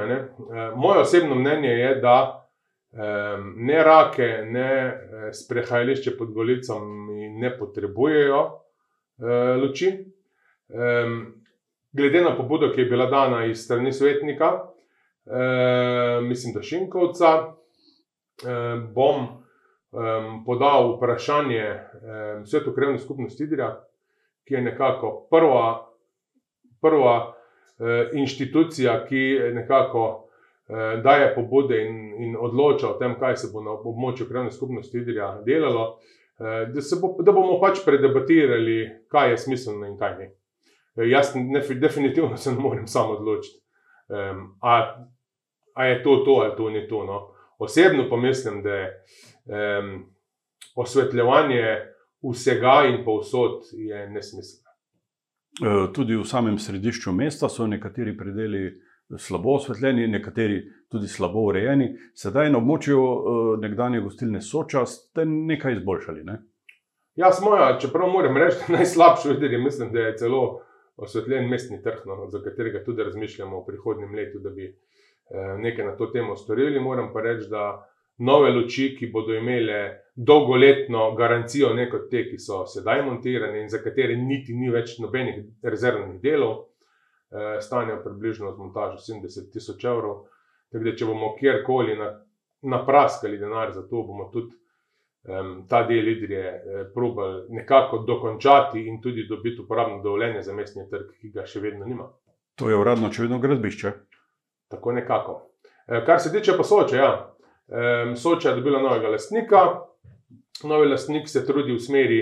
Moje 0.76 1.00
osebno 1.00 1.36
mnenje 1.36 1.70
je, 1.70 1.96
da 1.96 2.43
ne 3.56 3.84
rake, 3.84 4.46
ne 4.46 4.70
eh, 4.72 5.34
sprehajališče 5.34 6.18
pod 6.18 6.34
golicami 6.34 7.30
ne 7.30 7.58
potrebujejo 7.58 8.42
eh, 8.50 9.56
luči. 9.62 9.94
Glede 11.94 12.22
na 12.22 12.32
pobudo, 12.38 12.72
ki 12.74 12.82
je 12.82 12.86
bila 12.90 13.06
dana 13.06 13.44
iz 13.46 13.60
strani 13.62 13.92
svetnika, 13.94 14.48
mislim, 16.24 16.54
da 16.54 16.62
Šinkovca, 16.62 17.30
bom 18.96 19.28
podal 20.46 20.96
vprašanje 20.96 21.68
svetu 22.46 22.74
krevne 22.74 22.98
skupnosti 23.00 23.44
Idrija, 23.44 23.84
ki 24.48 24.54
je 24.54 24.62
nekako 24.62 25.28
prva, 25.30 25.94
prva 26.82 27.16
eh, 27.30 28.10
inštitucija, 28.18 29.06
ki 29.06 29.40
nekako 29.54 30.08
Eh, 30.08 30.33
daje 31.03 31.36
pobude 31.36 31.86
in, 31.88 32.24
in 32.24 32.36
odloča 32.39 32.89
o 32.89 33.00
tem, 33.00 33.15
kaj 33.20 33.38
se 33.38 33.50
bo 33.53 33.62
na 33.62 33.72
območju 33.75 34.27
krajne 34.29 34.51
skupnosti 34.51 34.98
Idrija 34.98 35.41
delalo, 35.46 35.98
eh, 36.39 36.72
da, 36.72 36.84
bo, 37.01 37.15
da 37.24 37.32
bomo 37.32 37.60
pač 37.62 37.84
predebatirali, 37.86 38.77
kaj 39.12 39.32
je 39.32 39.38
smiselno 39.38 39.88
in 39.88 39.98
kaj 40.00 40.15
ni. 40.20 40.29
Eh, 40.96 41.10
jaz 41.12 41.34
ne, 41.36 41.60
definitivno 41.82 42.38
se 42.38 42.51
ne 42.51 42.63
morem 42.63 42.88
sam 42.88 43.12
odločiti, 43.12 43.60
um, 44.08 44.46
a, 44.62 45.05
a 45.75 45.86
je 45.86 46.03
to 46.03 46.17
to 46.25 46.39
ali 46.46 46.55
to 46.58 46.70
ni 46.70 46.88
to. 46.88 47.03
No. 47.05 47.22
Osebno 47.60 48.08
pa 48.10 48.17
mislim, 48.17 48.63
da 48.63 48.75
je 48.75 48.88
um, 49.79 49.91
osvetljevanje 50.75 51.63
vsega 52.32 52.84
in 52.89 53.03
povsod 53.05 53.67
je 53.72 54.10
nesmiselno. 54.10 54.63
Tudi 55.93 56.15
v 56.15 56.24
samem 56.25 56.58
središču 56.58 57.12
mesta 57.12 57.50
so 57.50 57.67
nekateri 57.67 58.15
predeli 58.17 58.72
slabo 59.17 59.55
osvetljeni, 59.55 60.08
nekateri 60.08 60.63
tudi 60.91 61.08
slabo 61.08 61.48
urejeni. 61.50 61.93
Sedaj 62.13 62.51
na 62.51 62.58
območju 62.58 63.00
uh, 63.00 63.60
nekdanje 63.62 64.01
gostilne 64.01 64.41
Soča 64.41 64.86
ste 64.86 65.25
nekaj 65.25 65.79
izboljšali. 65.79 66.24
Ne? 66.24 66.41
Ja, 67.15 67.32
smo, 67.32 67.55
čeprav 67.82 68.10
moram 68.10 68.38
reči, 68.38 68.58
da 68.67 68.77
najslabše 68.77 69.29
videti, 69.29 69.58
mislim, 69.58 69.91
da 69.93 70.00
je 70.00 70.17
celo 70.17 70.43
osvetljen 70.98 71.50
mestni 71.50 71.82
trg, 71.84 72.05
no, 72.05 72.27
za 72.29 72.41
katerega 72.43 72.84
tudi 72.86 73.03
razmišljamo 73.03 73.60
v 73.60 73.65
prihodnjem 73.65 74.15
letu, 74.15 74.39
da 74.39 74.50
bi 74.50 74.65
eh, 74.65 75.58
nekaj 75.58 75.86
na 75.86 75.96
to 75.98 76.08
temo 76.13 76.36
storili. 76.36 76.79
Moram 76.79 77.13
pa 77.13 77.22
reči, 77.22 77.50
da 77.50 77.89
nove 78.17 78.51
luči, 78.51 78.96
ki 79.00 79.10
bodo 79.13 79.34
imele 79.34 80.00
dolgoletno 80.15 81.15
garancijo, 81.15 81.74
ne 81.74 81.89
kot 81.89 82.10
te, 82.12 82.27
ki 82.29 82.38
so 82.39 82.65
sedaj 82.70 83.01
montirane 83.05 83.62
in 83.62 83.70
za 83.70 83.82
katere 83.82 84.17
niti 84.17 84.53
ni 84.53 84.70
več 84.70 85.00
nobenih 85.01 85.41
rezervnih 85.63 86.22
delov, 86.22 86.67
Eh, 87.34 87.62
stanejo 87.62 88.04
približno 88.04 88.52
z 88.52 88.58
montažo 88.58 88.98
70 88.98 89.52
tisoč 89.54 89.84
evrov. 89.84 90.28
Tako 90.72 90.84
da, 90.86 90.92
če 90.96 91.06
bomo 91.06 91.32
kjerkoli 91.40 91.96
napraskali 92.62 93.40
denar 93.42 93.72
za 93.74 93.82
to, 93.90 94.04
bomo 94.06 94.28
tudi 94.30 94.54
um, 95.25 95.63
ta 95.70 95.82
del 95.88 96.12
Idrije 96.12 96.44
eh, 96.44 96.84
probali 96.94 97.48
nekako 97.50 98.04
dokončati 98.06 98.84
in 98.86 99.02
tudi 99.02 99.25
dobiti 99.30 99.62
uporabno 99.62 100.04
dovoljenje 100.04 100.44
za 100.46 100.54
mestni 100.54 100.86
trg, 100.90 101.16
ki 101.22 101.32
ga 101.34 101.48
še 101.50 101.63
vedno 101.63 101.88
nima. 101.90 102.06
To 102.62 102.70
je 102.70 102.78
uradno, 102.78 103.10
če 103.10 103.25
vedno 103.25 103.42
gradbišče. 103.42 103.94
Tako 104.70 104.94
nekako. 104.94 105.40
E, 105.88 106.04
kar 106.06 106.22
se 106.22 106.30
tiče 106.32 106.54
pa 106.58 106.63
Soče, 106.63 106.98
ja. 106.98 107.12
e, 107.66 108.13
Soče 108.16 108.50
je 108.52 108.56
dobila 108.62 108.82
novega 108.82 109.10
lastnika, 109.10 109.63
novi 110.70 110.92
lastnik 110.92 111.25
se 111.30 111.42
trudi 111.46 111.74
v 111.74 111.82
smeri 111.82 112.22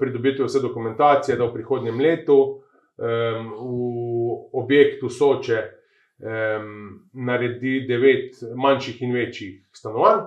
pridobiti 0.00 0.42
vse 0.42 0.60
dokumentacije, 0.62 1.38
da 1.38 1.46
v 1.46 1.54
prihodnjem 1.54 2.02
letu 2.02 2.61
um, 3.02 3.50
v 3.52 4.60
objektu 4.62 5.10
Soče 5.10 5.58
um, 5.62 7.10
naredi 7.12 7.80
devet 7.88 8.38
manjših 8.54 9.02
in 9.02 9.14
večjih 9.14 9.68
stanovanj, 9.72 10.20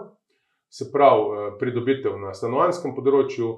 se 0.69 0.91
pravi, 0.91 1.21
uh, 1.21 1.53
pridobitev 1.59 2.19
na 2.19 2.33
stanovanjskem 2.35 2.95
področju, 2.95 3.51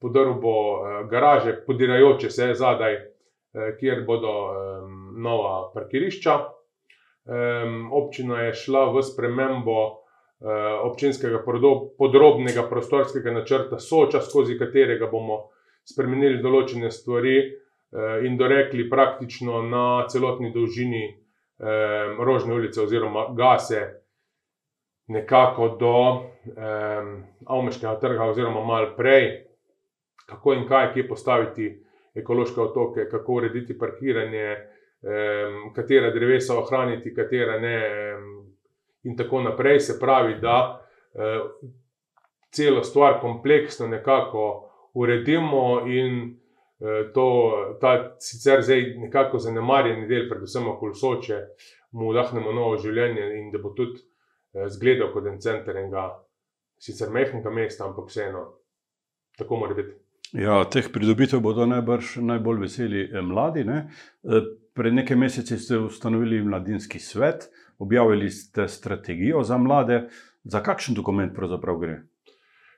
podrbo 0.00 0.54
uh, 0.54 0.98
garaže, 1.10 1.58
podirajoče 1.66 2.30
se 2.30 2.52
zadaj, 2.54 2.96
uh, 2.96 3.72
kjer 3.80 4.04
bodo 4.06 4.34
um, 4.46 5.00
nova 5.18 5.70
parkirišča. 5.74 6.38
Um, 7.30 7.90
občina 7.92 8.46
je 8.46 8.54
šla 8.54 8.86
v 8.94 9.02
spremembo 9.04 9.80
občinskega 10.40 11.42
podrobnega 11.98 12.62
prostorskega 12.64 13.28
načrta 13.30 13.76
Soča, 13.76 14.22
skozi 14.24 14.54
katerega 14.56 15.04
bomo 15.12 15.50
spremenili 15.84 16.40
določene 16.40 16.88
stvari, 16.88 17.34
in 18.24 18.36
dorekli 18.38 18.90
praktično 18.90 19.62
na 19.62 20.06
celotni 20.08 20.52
dolžini 20.54 21.16
Rožne 22.24 22.54
ulice 22.54 22.82
oziroma 22.82 23.34
Gase, 23.36 23.80
nekako 25.06 25.68
do 25.68 25.96
Avmeškega 27.46 27.98
trga 28.00 28.24
oziroma 28.24 28.64
malo 28.64 28.94
prej, 28.96 29.46
kako 30.26 30.54
in 30.54 30.68
kaj, 30.68 30.92
kje 30.94 31.08
postaviti 31.08 31.84
ekološke 32.14 32.60
otoke, 32.60 33.08
kako 33.10 33.32
urediti 33.32 33.78
parkiranje, 33.78 34.56
katera 35.74 36.10
drevesa 36.10 36.58
ohraniti, 36.58 37.14
katera 37.14 37.58
ne 37.60 37.80
in 39.02 39.16
tako 39.16 39.42
naprej. 39.42 39.80
Se 39.80 39.98
pravi, 40.00 40.34
da 40.40 40.86
celo 42.50 42.82
stvar 42.82 43.20
kompleksno 43.20 43.86
nekako 43.88 44.70
uredimo 44.94 45.86
in 45.86 46.39
to, 47.14 47.26
ta 47.80 48.16
sicer 48.18 48.62
zdaj 48.64 48.94
nekako 49.04 49.38
zanemarjeni 49.38 50.08
del, 50.08 50.28
predvsem 50.30 50.68
okoli 50.68 50.94
Soče, 50.94 51.40
mu 51.92 52.12
vdahnemo 52.12 52.52
novo 52.56 52.78
življenje 52.80 53.26
in 53.38 53.50
da 53.52 53.60
bo 53.60 53.74
tudi 53.76 54.00
izgledal 54.66 55.12
kot 55.12 55.26
en 55.28 55.40
center 55.40 55.76
enega 55.76 56.08
sicer 56.80 57.10
majhnega 57.12 57.52
mesta, 57.52 57.84
ampak 57.86 58.08
vseeno 58.08 58.46
tako 59.38 59.60
mora 59.60 59.76
biti. 59.76 59.92
Ja, 60.32 60.62
teh 60.70 60.86
pridobitev 60.92 61.42
bodo 61.42 61.66
najbrž 61.66 62.16
najbolj 62.22 62.60
veseli 62.62 63.06
mladi, 63.26 63.64
ne. 63.66 63.80
Pred 64.78 64.94
nekaj 64.94 65.18
meseci 65.18 65.58
ste 65.58 65.80
ustanovili 65.82 66.38
mladinski 66.46 67.00
svet, 67.02 67.48
objavili 67.78 68.30
ste 68.30 68.68
strategijo 68.68 69.42
za 69.42 69.58
mlade. 69.58 70.04
Za 70.44 70.62
kakšen 70.64 70.94
dokument 70.96 71.34
pravzaprav 71.36 71.78
gre? 71.82 71.96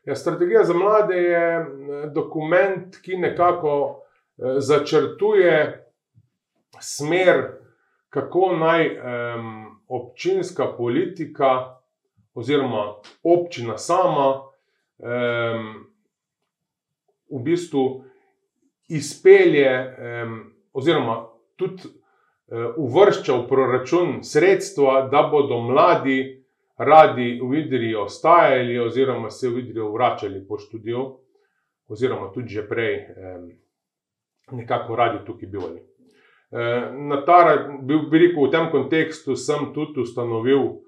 Ja, 0.04 0.14
strategija 0.14 0.64
za 0.64 0.74
mlade 0.74 1.16
je 1.16 1.66
dokument, 2.14 2.96
ki 3.02 3.16
nekako 3.16 4.02
začrtuje 4.58 5.86
smer, 6.80 7.42
kako 8.08 8.56
naj 8.56 9.00
občinska 9.88 10.66
politika 10.76 11.78
oziroma 12.34 12.94
občina 13.22 13.78
sama 13.78 14.42
v 17.30 17.38
bistvu 17.44 18.04
izpelje 18.88 19.96
oziroma 20.72 21.26
tudi 21.56 21.82
uvršča 22.76 23.34
v 23.36 23.48
proračun 23.48 24.22
sredstva, 24.22 25.08
da 25.12 25.22
bodo 25.22 25.60
mladi 25.60 26.41
radi 26.84 27.40
v 27.42 27.54
Idriji 27.64 27.94
ostajali 27.94 28.78
oziroma 28.78 29.30
se 29.30 29.48
v 29.48 29.58
Idrijo 29.58 29.92
vračali 29.92 30.44
po 30.48 30.58
študiju 30.58 31.06
oziroma 31.88 32.32
tudi 32.32 32.48
že 32.48 32.68
prej 32.68 33.06
nekako 34.52 34.96
radi 34.96 35.24
tukaj 35.26 35.48
bivali. 35.48 35.82
Na 36.92 37.24
ta 37.24 37.68
bi 37.82 38.18
rekel, 38.18 38.46
v 38.46 38.50
tem 38.50 38.70
kontekstu 38.70 39.36
sem 39.36 39.70
tudi 39.74 40.00
ustanovil 40.00 40.82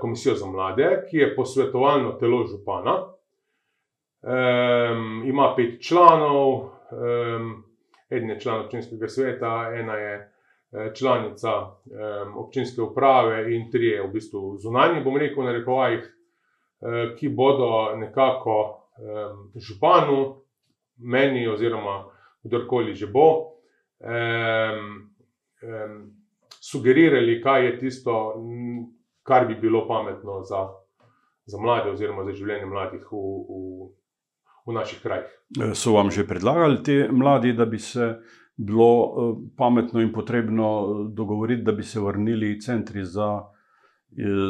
komisijo 0.00 0.34
za 0.34 0.46
mlade, 0.46 1.04
ki 1.10 1.16
je 1.16 1.34
posvetovalno 1.36 2.12
telo 2.20 2.46
župana. 2.46 3.10
ima 5.24 5.54
pet 5.56 5.82
članov, 5.82 6.70
eden 8.10 8.30
je 8.30 8.40
član 8.40 8.64
občinskega 8.64 9.08
sveta, 9.08 9.70
ena 9.74 9.94
je 9.94 10.33
članica 10.94 11.50
občinske 12.36 12.82
uprave 12.82 13.54
in 13.54 13.70
trije 13.70 14.02
v 14.02 14.12
bistvu 14.12 14.56
zunanji, 14.58 15.04
bom 15.04 15.16
rekel 15.16 15.42
v 15.42 15.46
narekovajih, 15.46 16.08
ki 17.18 17.28
bodo 17.28 17.96
nekako 17.96 18.56
županu, 19.54 20.42
meni 20.98 21.46
oziroma 21.48 22.04
kdorkoli 22.42 22.94
že 22.94 23.06
bo, 23.06 23.54
sugerirali, 26.60 27.40
kaj 27.42 27.66
je 27.66 27.78
tisto, 27.78 28.16
kar 29.22 29.46
bi 29.46 29.54
bilo 29.54 29.86
pametno 29.88 30.42
za 30.42 30.68
za 31.46 31.58
mlade 31.60 31.90
oziroma 31.90 32.24
za 32.24 32.32
življenje 32.32 32.66
mladih 32.66 33.02
v, 33.12 33.16
v 33.48 33.88
v 34.66 34.72
naših 34.72 35.02
krajih. 35.02 35.28
So 35.76 35.92
vam 35.92 36.10
že 36.10 36.26
predlagali 36.26 36.82
ti 36.82 36.96
mladi, 37.10 37.52
da 37.52 37.66
bi 37.66 37.78
se 37.78 38.16
bilo 38.56 39.40
pametno 39.56 40.00
in 40.00 40.12
potrebno 40.12 40.94
dogovoriti, 41.10 41.62
da 41.62 41.72
bi 41.72 41.82
se 41.82 42.00
vrnili 42.00 42.60
centri 42.60 43.04
za 43.04 43.42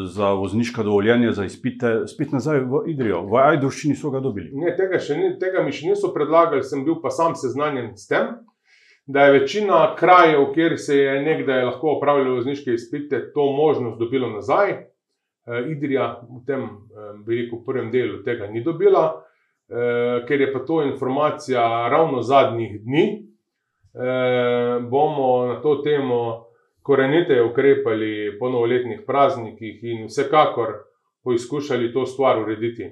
za 0.06 0.32
vozniška 0.32 0.82
dovoljenja, 0.82 1.32
za 1.32 1.44
izpite 1.44 2.06
spet 2.06 2.32
nazaj 2.32 2.60
v 2.60 2.82
Idrijo? 2.86 3.22
V 3.24 3.38
Ajdovščini 3.40 3.96
so 3.96 4.10
ga 4.10 4.20
dobili. 4.20 4.50
Ne, 4.52 4.74
tega 4.76 5.00
ni, 5.16 5.30
tega 5.40 5.62
mi 5.64 5.72
še 5.72 5.88
niso 5.88 6.12
predlagali, 6.12 6.62
sem 6.62 6.84
bil 6.84 6.98
pa 7.02 7.10
sam 7.10 7.32
seznanjen 7.32 7.94
s 7.96 8.08
tem, 8.10 8.34
da 9.06 9.24
je 9.24 9.38
večina 9.38 9.94
krajev, 9.96 10.50
kjer 10.52 10.76
se 10.78 10.98
je 10.98 11.14
nekdaj 11.22 11.64
lahko 11.64 11.96
opravljalo 11.96 12.36
vozniške 12.36 12.76
izpite, 12.76 13.30
to 13.32 13.52
možnost 13.52 13.98
dobilo 13.98 14.30
nazaj. 14.32 14.82
Idrija 15.68 16.24
v 16.24 16.40
tem, 16.48 16.68
bi 17.24 17.42
rekel, 17.42 17.60
prvem 17.64 17.90
delu 17.92 18.22
tega 18.24 18.48
ni 18.48 18.62
dobila. 18.64 19.22
ker 20.28 20.40
je 20.40 20.52
pa 20.52 20.60
to 20.68 20.82
informacija 20.84 21.88
ravno 21.88 22.20
zadnjih 22.22 22.80
dni, 22.84 23.04
bomo 24.90 25.46
na 25.46 25.60
to 25.62 25.76
temo 25.82 26.46
koreniteje 26.82 27.42
ukrepali 27.42 28.38
po 28.38 28.50
novoletnih 28.50 29.02
praznikih 29.06 29.84
in 29.84 30.06
vsekakor 30.06 30.74
poizkušali 31.24 31.92
to 31.92 32.06
stvar 32.06 32.38
urediti. 32.42 32.90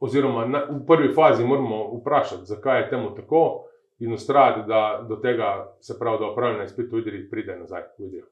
oziroma 0.00 0.44
v 0.44 0.86
prvi 0.86 1.14
fazi 1.14 1.44
moramo 1.44 1.98
vprašati, 2.00 2.44
zakaj 2.44 2.80
je 2.80 2.88
temu 2.90 3.14
tako, 3.14 3.64
in 3.98 4.16
vztrajati, 4.16 4.68
da 4.68 5.06
do 5.08 5.16
tega, 5.16 5.76
se 5.80 5.98
pravi 5.98 6.18
do 6.18 6.30
opravljanja 6.32 6.64
izpitov 6.64 6.98
v 6.98 7.02
Idriji, 7.02 7.28
pride 7.30 7.56
nazaj 7.56 7.82
v 7.98 8.08
Idrijo. 8.08 8.26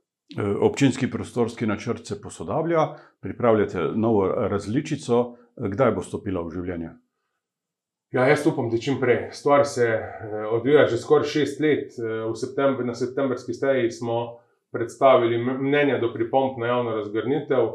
Občinski 0.61 1.11
prostorski 1.11 1.67
načrt 1.67 2.07
se 2.07 2.21
posodablja, 2.21 2.87
pripravljate 3.21 3.79
novo 3.95 4.27
različico. 4.29 5.37
Kdaj 5.57 5.91
bo 5.93 6.03
stopila 6.03 6.41
v 6.43 6.51
življenje? 6.55 6.91
Ja, 8.12 8.27
jaz 8.29 8.46
upam, 8.46 8.68
da 8.70 8.77
čim 8.77 8.98
prej. 9.01 9.31
Stvar 9.33 9.64
se 9.64 10.03
odvija 10.51 10.87
že 10.87 10.98
skoraj 11.01 11.25
šest 11.25 11.61
let, 11.61 11.94
v 12.29 12.35
na 12.85 12.94
septembrski 12.94 13.55
seji 13.55 13.90
smo 13.90 14.38
predstavili 14.72 15.38
mnenja 15.38 15.98
do 15.98 16.12
pripomb 16.12 16.59
na 16.59 16.66
javno 16.66 16.94
razgrnitev. 16.96 17.70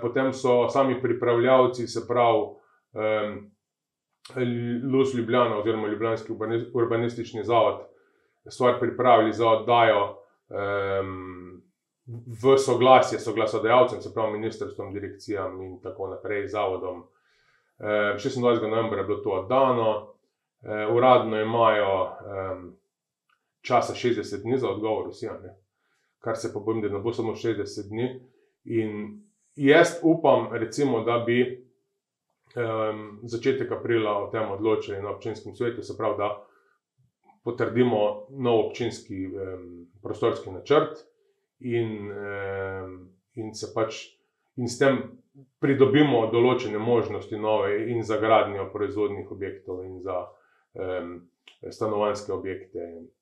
potem 0.00 0.32
so 0.32 0.68
sami 0.68 1.00
pripravljavci, 1.02 1.86
se 1.86 2.00
pravi 2.08 2.44
LUS 4.92 5.14
Ljubljana 5.14 5.58
oziroma 5.58 5.88
ljubljanski 5.88 6.32
urbanistični 6.74 7.44
zavod, 7.44 7.80
stvar 8.48 8.80
pripravili 8.80 9.32
za 9.32 9.48
oddajo 9.48 10.16
v 12.42 12.58
soglasje 12.58 13.18
soglasodajalcem, 13.18 14.02
se 14.02 14.14
pravi 14.14 14.38
ministrstvom, 14.38 14.92
direkcijam 14.92 15.62
in 15.62 15.80
tako 15.82 16.08
naprej, 16.08 16.46
zavodom. 16.48 17.04
Šestindvajsetega 18.18 18.70
novembra 18.70 19.00
je 19.00 19.06
bilo 19.06 19.18
to 19.20 19.30
oddano, 19.30 20.12
uradno 20.92 21.40
imajo 21.40 22.10
časa 23.60 23.94
šestdeset 23.94 24.42
dni 24.42 24.58
za 24.58 24.70
odgovor 24.70 25.08
vsi. 25.10 25.28
Kar 26.18 26.36
se 26.36 26.52
pa 26.54 26.60
bojim, 26.60 26.82
da 26.82 26.88
ne 26.88 26.98
bo 26.98 27.12
samo 27.12 27.34
šestdeset 27.34 27.88
dni. 27.88 28.08
In 28.64 29.20
jaz 29.54 29.98
upam, 30.02 30.48
recimo, 30.52 31.04
da 31.04 31.18
bi 31.18 31.66
začetek 33.22 33.72
aprila 33.72 34.18
o 34.24 34.30
tem 34.32 34.50
odločali 34.50 35.02
na 35.02 35.10
občinskem 35.10 35.54
svetu, 35.54 35.82
se 35.82 35.96
pravi, 35.96 36.16
da 36.18 36.30
potrdimo 37.44 38.26
nov 38.30 38.66
občinski 38.66 39.28
prostorski 40.02 40.50
načrt 40.50 41.04
in 41.60 42.10
in 43.36 43.54
se 43.54 43.70
pač 43.74 44.00
in 44.56 44.68
s 44.68 44.78
tem 44.80 44.98
pridobimo 45.60 46.26
določene 46.32 46.78
možnosti 46.78 47.38
nove 47.38 47.90
in 47.90 48.02
za 48.04 48.20
gradnjo 48.20 48.70
proizvodnih 48.72 49.30
objektov 49.30 49.84
in 49.84 50.00
za 50.04 50.24
stanovanjske 51.72 52.32
objekte 52.32 52.78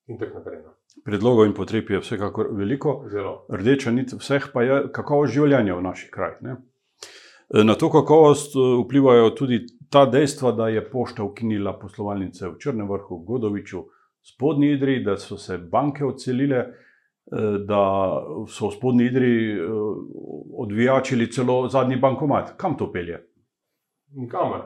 in 0.07 0.18
tako 0.18 0.38
naprej, 0.38 0.61
no. 0.64 0.74
Predlogov 1.05 1.46
in 1.46 1.55
potreb 1.55 1.90
je 1.90 2.00
vsekakor 2.03 2.50
veliko. 2.53 3.05
Zelo. 3.11 3.46
Rdeča 3.50 3.92
nit 3.94 4.12
vseh 4.18 4.50
pa 4.53 4.62
je 4.62 4.81
kakovost 4.94 5.35
življenja 5.35 5.77
v 5.79 5.85
naših 5.87 6.11
krajih, 6.14 6.40
ne. 6.44 6.57
Na 7.64 7.74
to 7.79 7.90
kakovost 7.92 8.57
vplivajo 8.57 9.31
tudi 9.37 9.61
ta 9.92 10.07
dejstva, 10.11 10.53
da 10.57 10.68
je 10.72 10.83
pošta 10.90 11.22
ukinila 11.22 11.77
poslovalnice 11.79 12.48
v 12.48 12.57
Črnem 12.59 12.88
vrhu, 12.88 13.20
Godoviču, 13.27 13.85
Spodnji 14.24 14.72
Idriji, 14.74 15.05
da 15.05 15.16
so 15.20 15.37
se 15.38 15.59
banke 15.59 16.05
odselile, 16.05 16.64
da 17.66 17.82
so 18.48 18.68
v 18.68 18.72
Spodnji 18.72 19.04
Idriji 19.04 19.60
odvijačili 20.58 21.30
celo 21.32 21.68
zadnji 21.68 21.96
bankomat. 21.96 22.56
Kam 22.56 22.76
to 22.76 22.92
pelje? 22.92 23.18
Nikamor. 24.16 24.60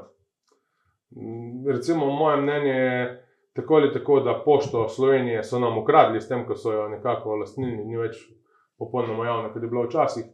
Recimo 1.75 2.07
moje 2.07 2.37
mnenje 2.37 2.71
je 2.71 3.25
tako 3.53 3.75
ali 3.75 3.93
tako, 3.93 4.21
da 4.21 4.43
Pošto 4.45 4.89
Slovenije 4.89 5.45
so 5.45 5.59
nam 5.59 5.79
ukradli 5.79 6.21
s 6.21 6.29
tem, 6.29 6.47
ko 6.47 6.55
so 6.57 6.73
jo 6.73 6.89
nekako 6.89 7.31
olastninili, 7.31 7.85
ni 7.85 7.97
več 7.97 8.17
popolnoma 8.79 9.27
javna, 9.27 9.53
kot 9.53 9.63
je 9.63 9.69
bila 9.69 9.87
včasih. 9.87 10.25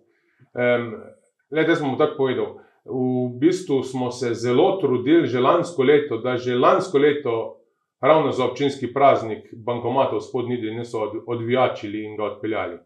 glejte, 1.51 1.71
jaz 1.71 1.83
bom 1.83 1.99
tako 1.99 2.17
povedal. 2.17 2.59
V 2.85 3.39
bistvu 3.41 3.83
smo 3.83 4.11
se 4.11 4.35
zelo 4.35 4.77
trudili 4.81 5.27
že 5.27 5.41
lansko 5.41 5.83
leto, 5.83 6.19
da 6.19 6.37
že 6.37 6.59
lansko 6.59 6.99
leto 6.99 7.64
ravno 8.05 8.33
za 8.33 8.45
občinski 8.45 8.93
praznik 8.93 9.49
bankomatov 9.53 10.21
spodnji 10.21 10.61
del 10.63 10.77
niso 10.77 11.01
od, 11.01 11.23
odvijačili 11.27 12.05
in 12.05 12.17
ga 12.17 12.25
odpeljali. 12.25 12.79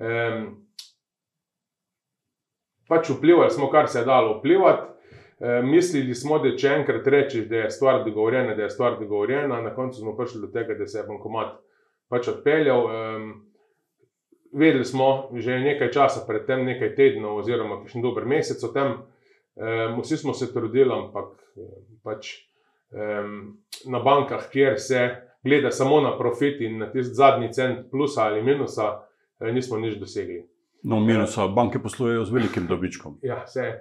Um, 0.00 0.46
pač 2.88 3.10
vplivali 3.10 3.50
smo, 3.50 3.70
kar 3.70 3.88
se 3.88 4.00
je 4.00 4.08
dalo 4.08 4.38
vplivati. 4.38 4.90
E, 5.40 5.62
mislili 5.62 6.14
smo, 6.14 6.38
da 6.38 6.52
če 6.56 6.74
enkrat 6.82 7.06
rečeš, 7.08 7.46
da 7.48 7.62
je 7.62 7.70
stvar 7.72 8.02
dogovorjena, 8.04 8.54
da 8.54 8.66
je 8.66 8.70
stvar 8.70 8.98
dogovorjena, 9.00 9.62
na 9.64 9.70
koncu 9.74 10.02
smo 10.02 10.16
prišli 10.16 10.40
do 10.40 10.50
tega, 10.52 10.74
da 10.76 10.86
se 10.86 10.98
je 10.98 11.06
bankomat 11.08 11.54
pač 12.12 12.28
odpeljal. 12.28 12.84
E, 12.90 13.22
vedeli 14.52 14.84
smo 14.84 15.30
že 15.38 15.60
nekaj 15.62 15.92
časa 15.94 16.26
pred 16.26 16.44
tem, 16.46 16.66
nekaj 16.66 16.92
tednov, 16.98 17.38
oziroma 17.40 17.80
še 17.88 18.02
dober 18.04 18.26
mesec 18.28 18.60
o 18.66 18.72
tem, 18.74 18.92
e, 19.56 19.86
vsi 20.02 20.18
smo 20.20 20.34
se 20.36 20.50
trudili, 20.52 20.92
ampak 20.92 21.38
pač, 22.04 22.34
na 23.86 24.00
bankah, 24.02 24.48
kjer 24.50 24.80
se 24.80 25.30
gleda 25.42 25.70
samo 25.70 26.00
na 26.00 26.18
profit 26.18 26.60
in 26.60 26.78
na 26.78 26.90
tisti 26.92 27.14
zadnji 27.14 27.52
cent, 27.52 27.90
plusa 27.90 28.22
ali 28.22 28.42
minusa, 28.42 29.00
e, 29.40 29.52
nismo 29.52 29.78
nič 29.78 29.96
dosegli. 29.98 30.42
No, 30.82 31.00
minusa, 31.00 31.46
banke 31.48 31.78
poslujejo 31.78 32.24
z 32.24 32.32
velikim 32.32 32.66
dobičkom. 32.66 33.18
Ja, 33.22 33.42
vse, 33.44 33.72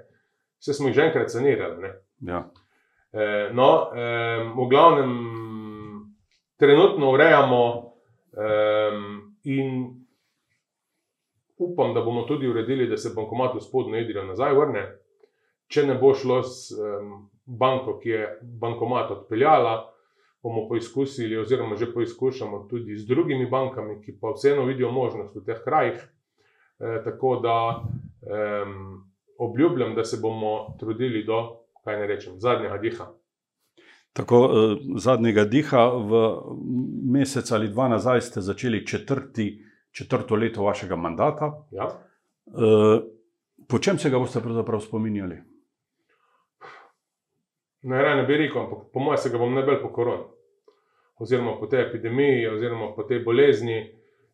vse 0.59 0.73
smo 0.73 0.87
jih 0.87 0.95
že 0.95 1.07
enkrat 1.07 1.31
sanirali. 1.31 1.93
Ja. 2.27 2.49
E, 3.11 3.49
no, 3.53 3.69
e, 3.95 4.09
v 4.55 4.67
glavnem, 4.69 5.13
trenutno 6.59 7.11
urejamo 7.11 7.63
e, 8.33 8.51
in 9.43 9.87
upam, 11.57 11.93
da 11.93 12.01
bomo 12.01 12.23
tudi 12.23 12.47
uredili, 12.47 12.87
da 12.87 12.97
se 12.97 13.11
bankomat 13.15 13.55
v 13.55 13.63
spodnjo 13.63 13.99
jedro 13.99 14.23
nazaj 14.27 14.55
vrne. 14.55 14.85
Če 15.69 15.85
ne 15.87 15.95
bo 15.99 16.13
šlo 16.15 16.41
s 16.43 16.71
e, 16.71 16.99
banko, 17.49 17.97
ki 17.99 18.09
je 18.09 18.39
bankomat 18.41 19.11
odpeljala, 19.11 19.89
bomo 20.43 20.67
poizkusili, 20.69 21.37
oziroma 21.37 21.75
že 21.75 21.93
poizkušamo 21.93 22.67
tudi 22.69 22.95
z 22.95 23.07
drugimi 23.07 23.49
bankami, 23.49 24.01
ki 24.01 24.19
pa 24.21 24.31
vseeno 24.35 24.65
vidijo 24.65 24.91
možnost 24.91 25.35
v 25.35 25.45
teh 25.45 25.61
krajih. 25.63 25.99
E, 26.79 27.01
tako 27.03 27.35
da 27.43 27.55
um, 27.81 29.03
obljubljam, 29.37 29.95
da 29.95 30.03
se 30.03 30.17
bomo 30.21 30.77
trudili 30.79 31.25
do, 31.25 31.65
kaj 31.83 31.99
ne 31.99 32.07
rečem, 32.07 32.39
zadnjega 32.39 32.77
diha. 32.77 33.07
Tako 34.13 34.39
uh, 34.39 34.77
zadnjega 34.97 35.45
diha 35.45 35.83
v 35.89 36.21
mesec 37.11 37.51
ali 37.51 37.67
dva 37.67 37.87
nazaj 37.87 38.21
ste 38.21 38.41
začeli 38.41 38.85
četrti, 38.87 39.65
četrto 39.91 40.35
leto 40.35 40.63
vašega 40.63 40.95
mandata. 40.95 41.51
Ja. 41.71 41.89
Uh, 42.45 43.03
po 43.67 43.79
čem 43.79 43.97
se 43.97 44.09
ga 44.09 44.19
boste 44.19 44.41
pravzaprav 44.41 44.79
spominjali? 44.79 45.37
Najraje 47.83 48.15
ne 48.15 48.23
bi 48.27 48.37
rekel, 48.37 48.61
ampak 48.61 48.89
po 48.93 48.99
mojem 48.99 49.17
se 49.17 49.29
ga 49.29 49.37
bom 49.37 49.53
najbolj 49.55 49.81
po 49.81 49.93
koroni. 49.95 50.25
Oziroma 51.19 51.57
po 51.59 51.67
tej 51.67 51.85
epidemiji, 51.87 52.47
oziroma 52.47 52.91
po 52.95 53.03
tej 53.03 53.23
bolezni, 53.23 53.79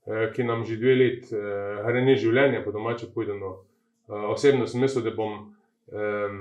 Eh, 0.05 0.31
ki 0.33 0.43
nam 0.43 0.61
že 0.65 0.77
dve 0.77 0.93
leti 0.95 1.33
eh, 1.33 1.81
hrani 1.81 2.13
življenje, 2.13 2.61
po 2.61 2.69
domače 2.71 3.09
povedano. 3.13 3.55
Eh, 4.05 4.13
osebno 4.13 4.67
sem 4.69 4.83
mislil, 4.85 5.01
da 5.01 5.13
bom 5.17 5.31
um, 5.89 6.35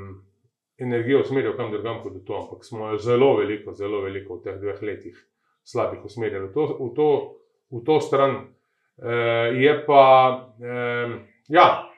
energijo 0.76 1.22
usmeril 1.24 1.54
kam 1.56 1.70
drugam 1.72 2.02
kot 2.02 2.18
to, 2.28 2.36
ampak 2.42 2.66
smo 2.68 2.90
jo 2.92 2.98
zelo 3.00 3.30
veliko, 3.38 3.72
zelo 3.72 4.02
veliko 4.04 4.36
v 4.36 4.44
teh 4.44 4.58
dveh 4.60 4.82
letih 4.84 5.16
slabih 5.64 6.04
usmerjali 6.04 6.50
v 6.50 6.52
to, 6.52 6.66
v 6.76 6.90
to, 6.92 7.08
v 7.72 7.80
to 7.86 7.96
stran. 8.04 8.36
Uh, 9.00 9.56
je 9.56 9.72
pa, 9.88 10.04
um, 10.60 11.16
ja, 11.48 11.88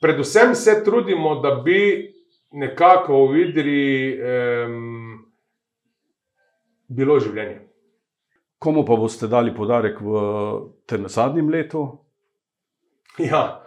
predvsem 0.00 0.56
se 0.56 0.80
trudimo, 0.80 1.42
da 1.44 1.58
bi 1.60 2.08
nekako 2.52 3.26
v 3.26 3.32
vidri 3.32 4.20
um, 4.20 5.18
bilo 6.88 7.18
življenje. 7.20 7.60
Komu 8.62 8.84
pa 8.86 8.96
boste 8.96 9.26
dali 9.26 9.54
podarek 9.54 9.98
v 10.00 10.22
tem 10.86 11.08
zadnjem 11.10 11.50
letu? 11.50 11.82
Ja, 13.18 13.64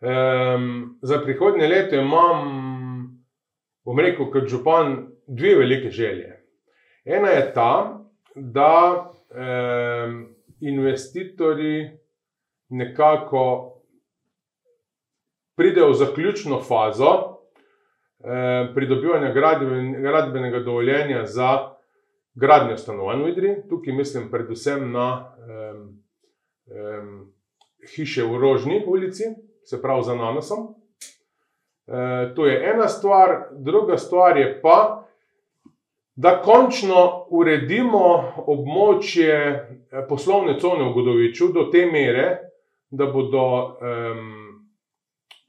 um, 0.00 0.96
za 1.02 1.18
prihodnje 1.24 1.66
leto 1.68 1.98
imam, 1.98 2.46
bom 3.84 4.00
rekel, 4.00 4.30
kot 4.32 4.48
župan, 4.48 4.96
dve 5.26 5.56
velike 5.58 5.90
želje. 5.90 6.36
Ena 7.04 7.34
je 7.34 7.44
ta, 7.54 7.72
da 8.36 8.72
um, 9.02 10.16
investitorji 10.60 11.90
nekako 12.68 13.42
pridejo 15.56 15.90
v 15.90 15.94
zaključno 15.94 16.60
fazo 16.60 17.35
pridobivanja 18.74 19.32
gradbenega 20.02 20.60
dovoljenja 20.60 21.24
za 21.26 21.76
gradnjo 22.34 22.76
stanovanj 22.76 23.22
v 23.22 23.28
Idri, 23.28 23.54
tukaj 23.68 23.94
mislim 23.94 24.30
predvsem 24.30 24.90
na 24.92 25.34
um, 25.38 26.02
um, 26.66 27.32
hiše 27.94 28.24
v 28.24 28.40
Rožni 28.40 28.82
ulici, 28.86 29.24
se 29.64 29.82
pravi 29.82 30.02
za 30.02 30.14
nanosom. 30.14 30.74
E, 31.86 32.34
to 32.34 32.46
je 32.46 32.70
ena 32.74 32.88
stvar, 32.88 33.48
druga 33.52 33.98
stvar 33.98 34.36
je 34.36 34.60
pa, 34.62 35.06
da 36.16 36.42
končno 36.42 37.26
uredimo 37.30 38.32
območje 38.46 39.34
e, 39.34 40.06
poslovne 40.08 40.58
cone 40.60 40.88
v 40.88 40.94
Godoviču 40.94 41.52
do 41.52 41.68
te 41.72 41.86
mere, 41.86 42.38
da 42.90 43.06
bodo 43.06 43.46
um, 43.46 44.45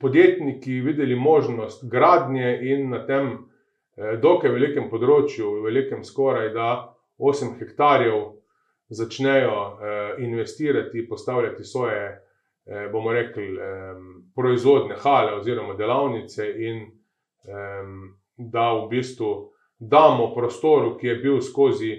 podjetniki 0.02 0.82
videli 0.86 1.16
možnost 1.16 1.86
gradnje 1.90 2.60
in 2.62 2.90
na 2.90 3.06
tem 3.06 3.48
Eh, 3.98 4.18
dokaj 4.22 4.54
velikem 4.54 4.92
področju, 4.92 5.64
velikem 5.66 6.04
skoraj 6.06 6.52
da 6.54 6.70
8 7.18 7.56
hektarjev, 7.58 8.20
začnejo 8.94 9.56
eh, 9.58 10.12
investirati, 10.22 11.08
postavljati 11.10 11.66
svoje, 11.66 12.04
eh, 12.14 12.86
bomo 12.94 13.12
rekli, 13.16 13.48
proizvodne 14.38 15.00
hale 15.02 15.34
oziroma 15.40 15.74
delavnice, 15.74 16.46
in 16.62 16.86
da 18.38 18.64
v 18.76 18.88
bistvu 18.92 19.30
damo 19.80 20.34
prostoru, 20.36 20.98
ki 21.00 21.08
je 21.08 21.16
bil 21.22 21.38
skozi 21.42 21.94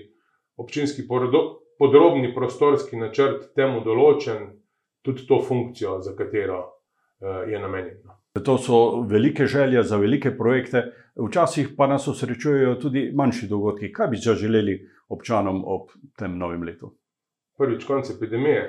občinski 0.60 1.06
podrobni 1.08 2.34
prostorski 2.34 3.00
načrt 3.00 3.54
temu 3.56 3.80
določen, 3.80 4.50
tudi 5.02 5.24
to 5.26 5.40
funkcijo, 5.40 6.02
za 6.04 6.12
katero 6.18 6.77
je 7.20 7.58
namenjeno. 7.58 8.14
To 8.44 8.58
so 8.58 9.00
velike 9.02 9.46
želje 9.46 9.82
za 9.82 9.96
velike 9.96 10.30
projekte, 10.36 10.92
včasih 11.28 11.68
pa 11.76 11.86
nas 11.86 12.08
osrečujejo 12.08 12.74
tudi 12.74 13.10
manjši 13.14 13.46
dogodki. 13.46 13.92
Kaj 13.92 14.08
bi 14.08 14.16
želeli 14.16 14.90
občanom 15.08 15.64
ob 15.66 15.88
tem 16.18 16.38
novem 16.38 16.62
letu? 16.62 16.94
Prvič, 17.58 17.84
konec 17.84 18.10
epidemije, 18.10 18.62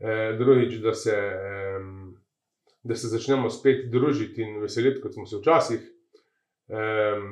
eh, 0.00 0.36
drugič, 0.38 0.74
da 0.82 0.94
se, 0.94 1.16
da 2.82 2.94
se 2.94 3.08
začnemo 3.08 3.50
spet 3.50 3.90
družiti 3.90 4.42
in 4.42 4.60
veseliti, 4.60 5.00
kot 5.00 5.14
smo 5.14 5.26
se 5.26 5.36
včasih. 5.36 5.80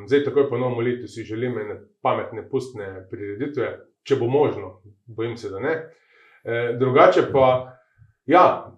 Zdaj, 0.06 0.24
takoj 0.24 0.48
po 0.50 0.58
novem 0.58 0.86
letu, 0.86 1.06
si 1.06 1.22
želim 1.22 1.58
ene 1.58 1.76
pametne, 2.02 2.42
pustne 2.50 3.06
prireditve, 3.10 3.68
če 4.02 4.16
bo 4.18 4.26
možno, 4.26 4.80
bojim 5.06 5.36
se, 5.36 5.50
da 5.50 5.60
ne. 5.62 5.74
Eh, 6.44 6.72
drugače 6.78 7.28
pa, 7.32 7.76
ja 8.26 8.72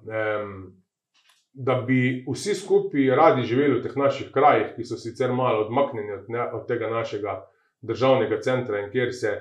da 1.52 1.74
bi 1.86 2.24
vsi 2.28 2.54
skupaj 2.54 3.10
radi 3.16 3.42
živeli 3.42 3.78
v 3.78 3.82
teh 3.82 3.96
naših 3.96 4.30
krajih, 4.32 4.74
ki 4.76 4.84
so 4.84 4.96
sicer 4.96 5.32
malo 5.32 5.64
odmaknjeni 5.66 6.12
od, 6.12 6.28
ne, 6.28 6.44
od 6.52 6.66
tega 6.68 6.90
našega 6.90 7.40
državnega 7.80 8.40
centra 8.40 8.80
in 8.80 8.90
kjer 8.90 9.14
se 9.14 9.32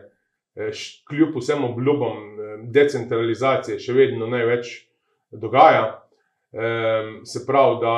eh, 0.56 0.72
kljub 1.10 1.38
vsem 1.38 1.64
obljubam 1.64 2.18
eh, 2.18 2.56
decentralizacije 2.74 3.80
še 3.80 3.94
vedno 3.94 4.28
največ 4.28 4.90
dogaja. 5.32 6.00
Eh, 6.52 7.22
se 7.26 7.46
pravi, 7.46 7.78
da 7.82 7.96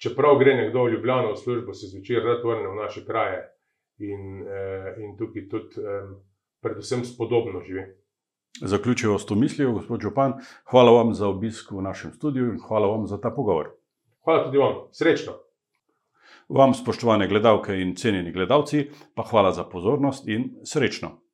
čeprav 0.00 0.38
gre 0.38 0.54
nekdo 0.54 0.84
v 0.84 0.92
Ljubljano 0.92 1.32
v 1.32 1.36
službo, 1.36 1.74
se 1.74 1.86
zvečer 1.86 2.24
rad 2.24 2.44
vrne 2.44 2.68
v 2.68 2.74
naše 2.74 3.04
kraje 3.04 3.42
in, 3.98 4.46
eh, 4.48 4.94
in 4.98 5.16
tukaj 5.16 5.48
tudi 5.48 5.80
eh, 5.80 6.08
predvsem 6.60 7.04
spodobno 7.04 7.60
živi. 7.60 7.84
Zaključijo 8.62 9.18
s 9.18 9.26
to 9.26 9.34
mislijo, 9.34 9.72
gospod 9.72 10.00
Župan. 10.00 10.32
Hvala 10.70 10.92
vam 10.92 11.14
za 11.14 11.28
obisk 11.28 11.70
v 11.70 11.82
našem 11.82 12.12
studiu 12.12 12.52
in 12.52 12.60
hvala 12.68 12.86
vam 12.86 13.06
za 13.06 13.20
ta 13.20 13.30
pogovor. 13.30 13.70
Hvala 14.24 14.44
tudi 14.44 14.58
vam, 14.58 14.74
srečno. 14.92 15.32
Vam, 16.48 16.74
spoštovane 16.74 17.28
gledalke 17.28 17.74
in 17.80 17.96
cenjeni 17.96 18.32
gledalci, 18.32 18.90
pa 19.14 19.22
hvala 19.22 19.52
za 19.52 19.64
pozornost 19.64 20.28
in 20.28 20.54
srečno. 20.64 21.25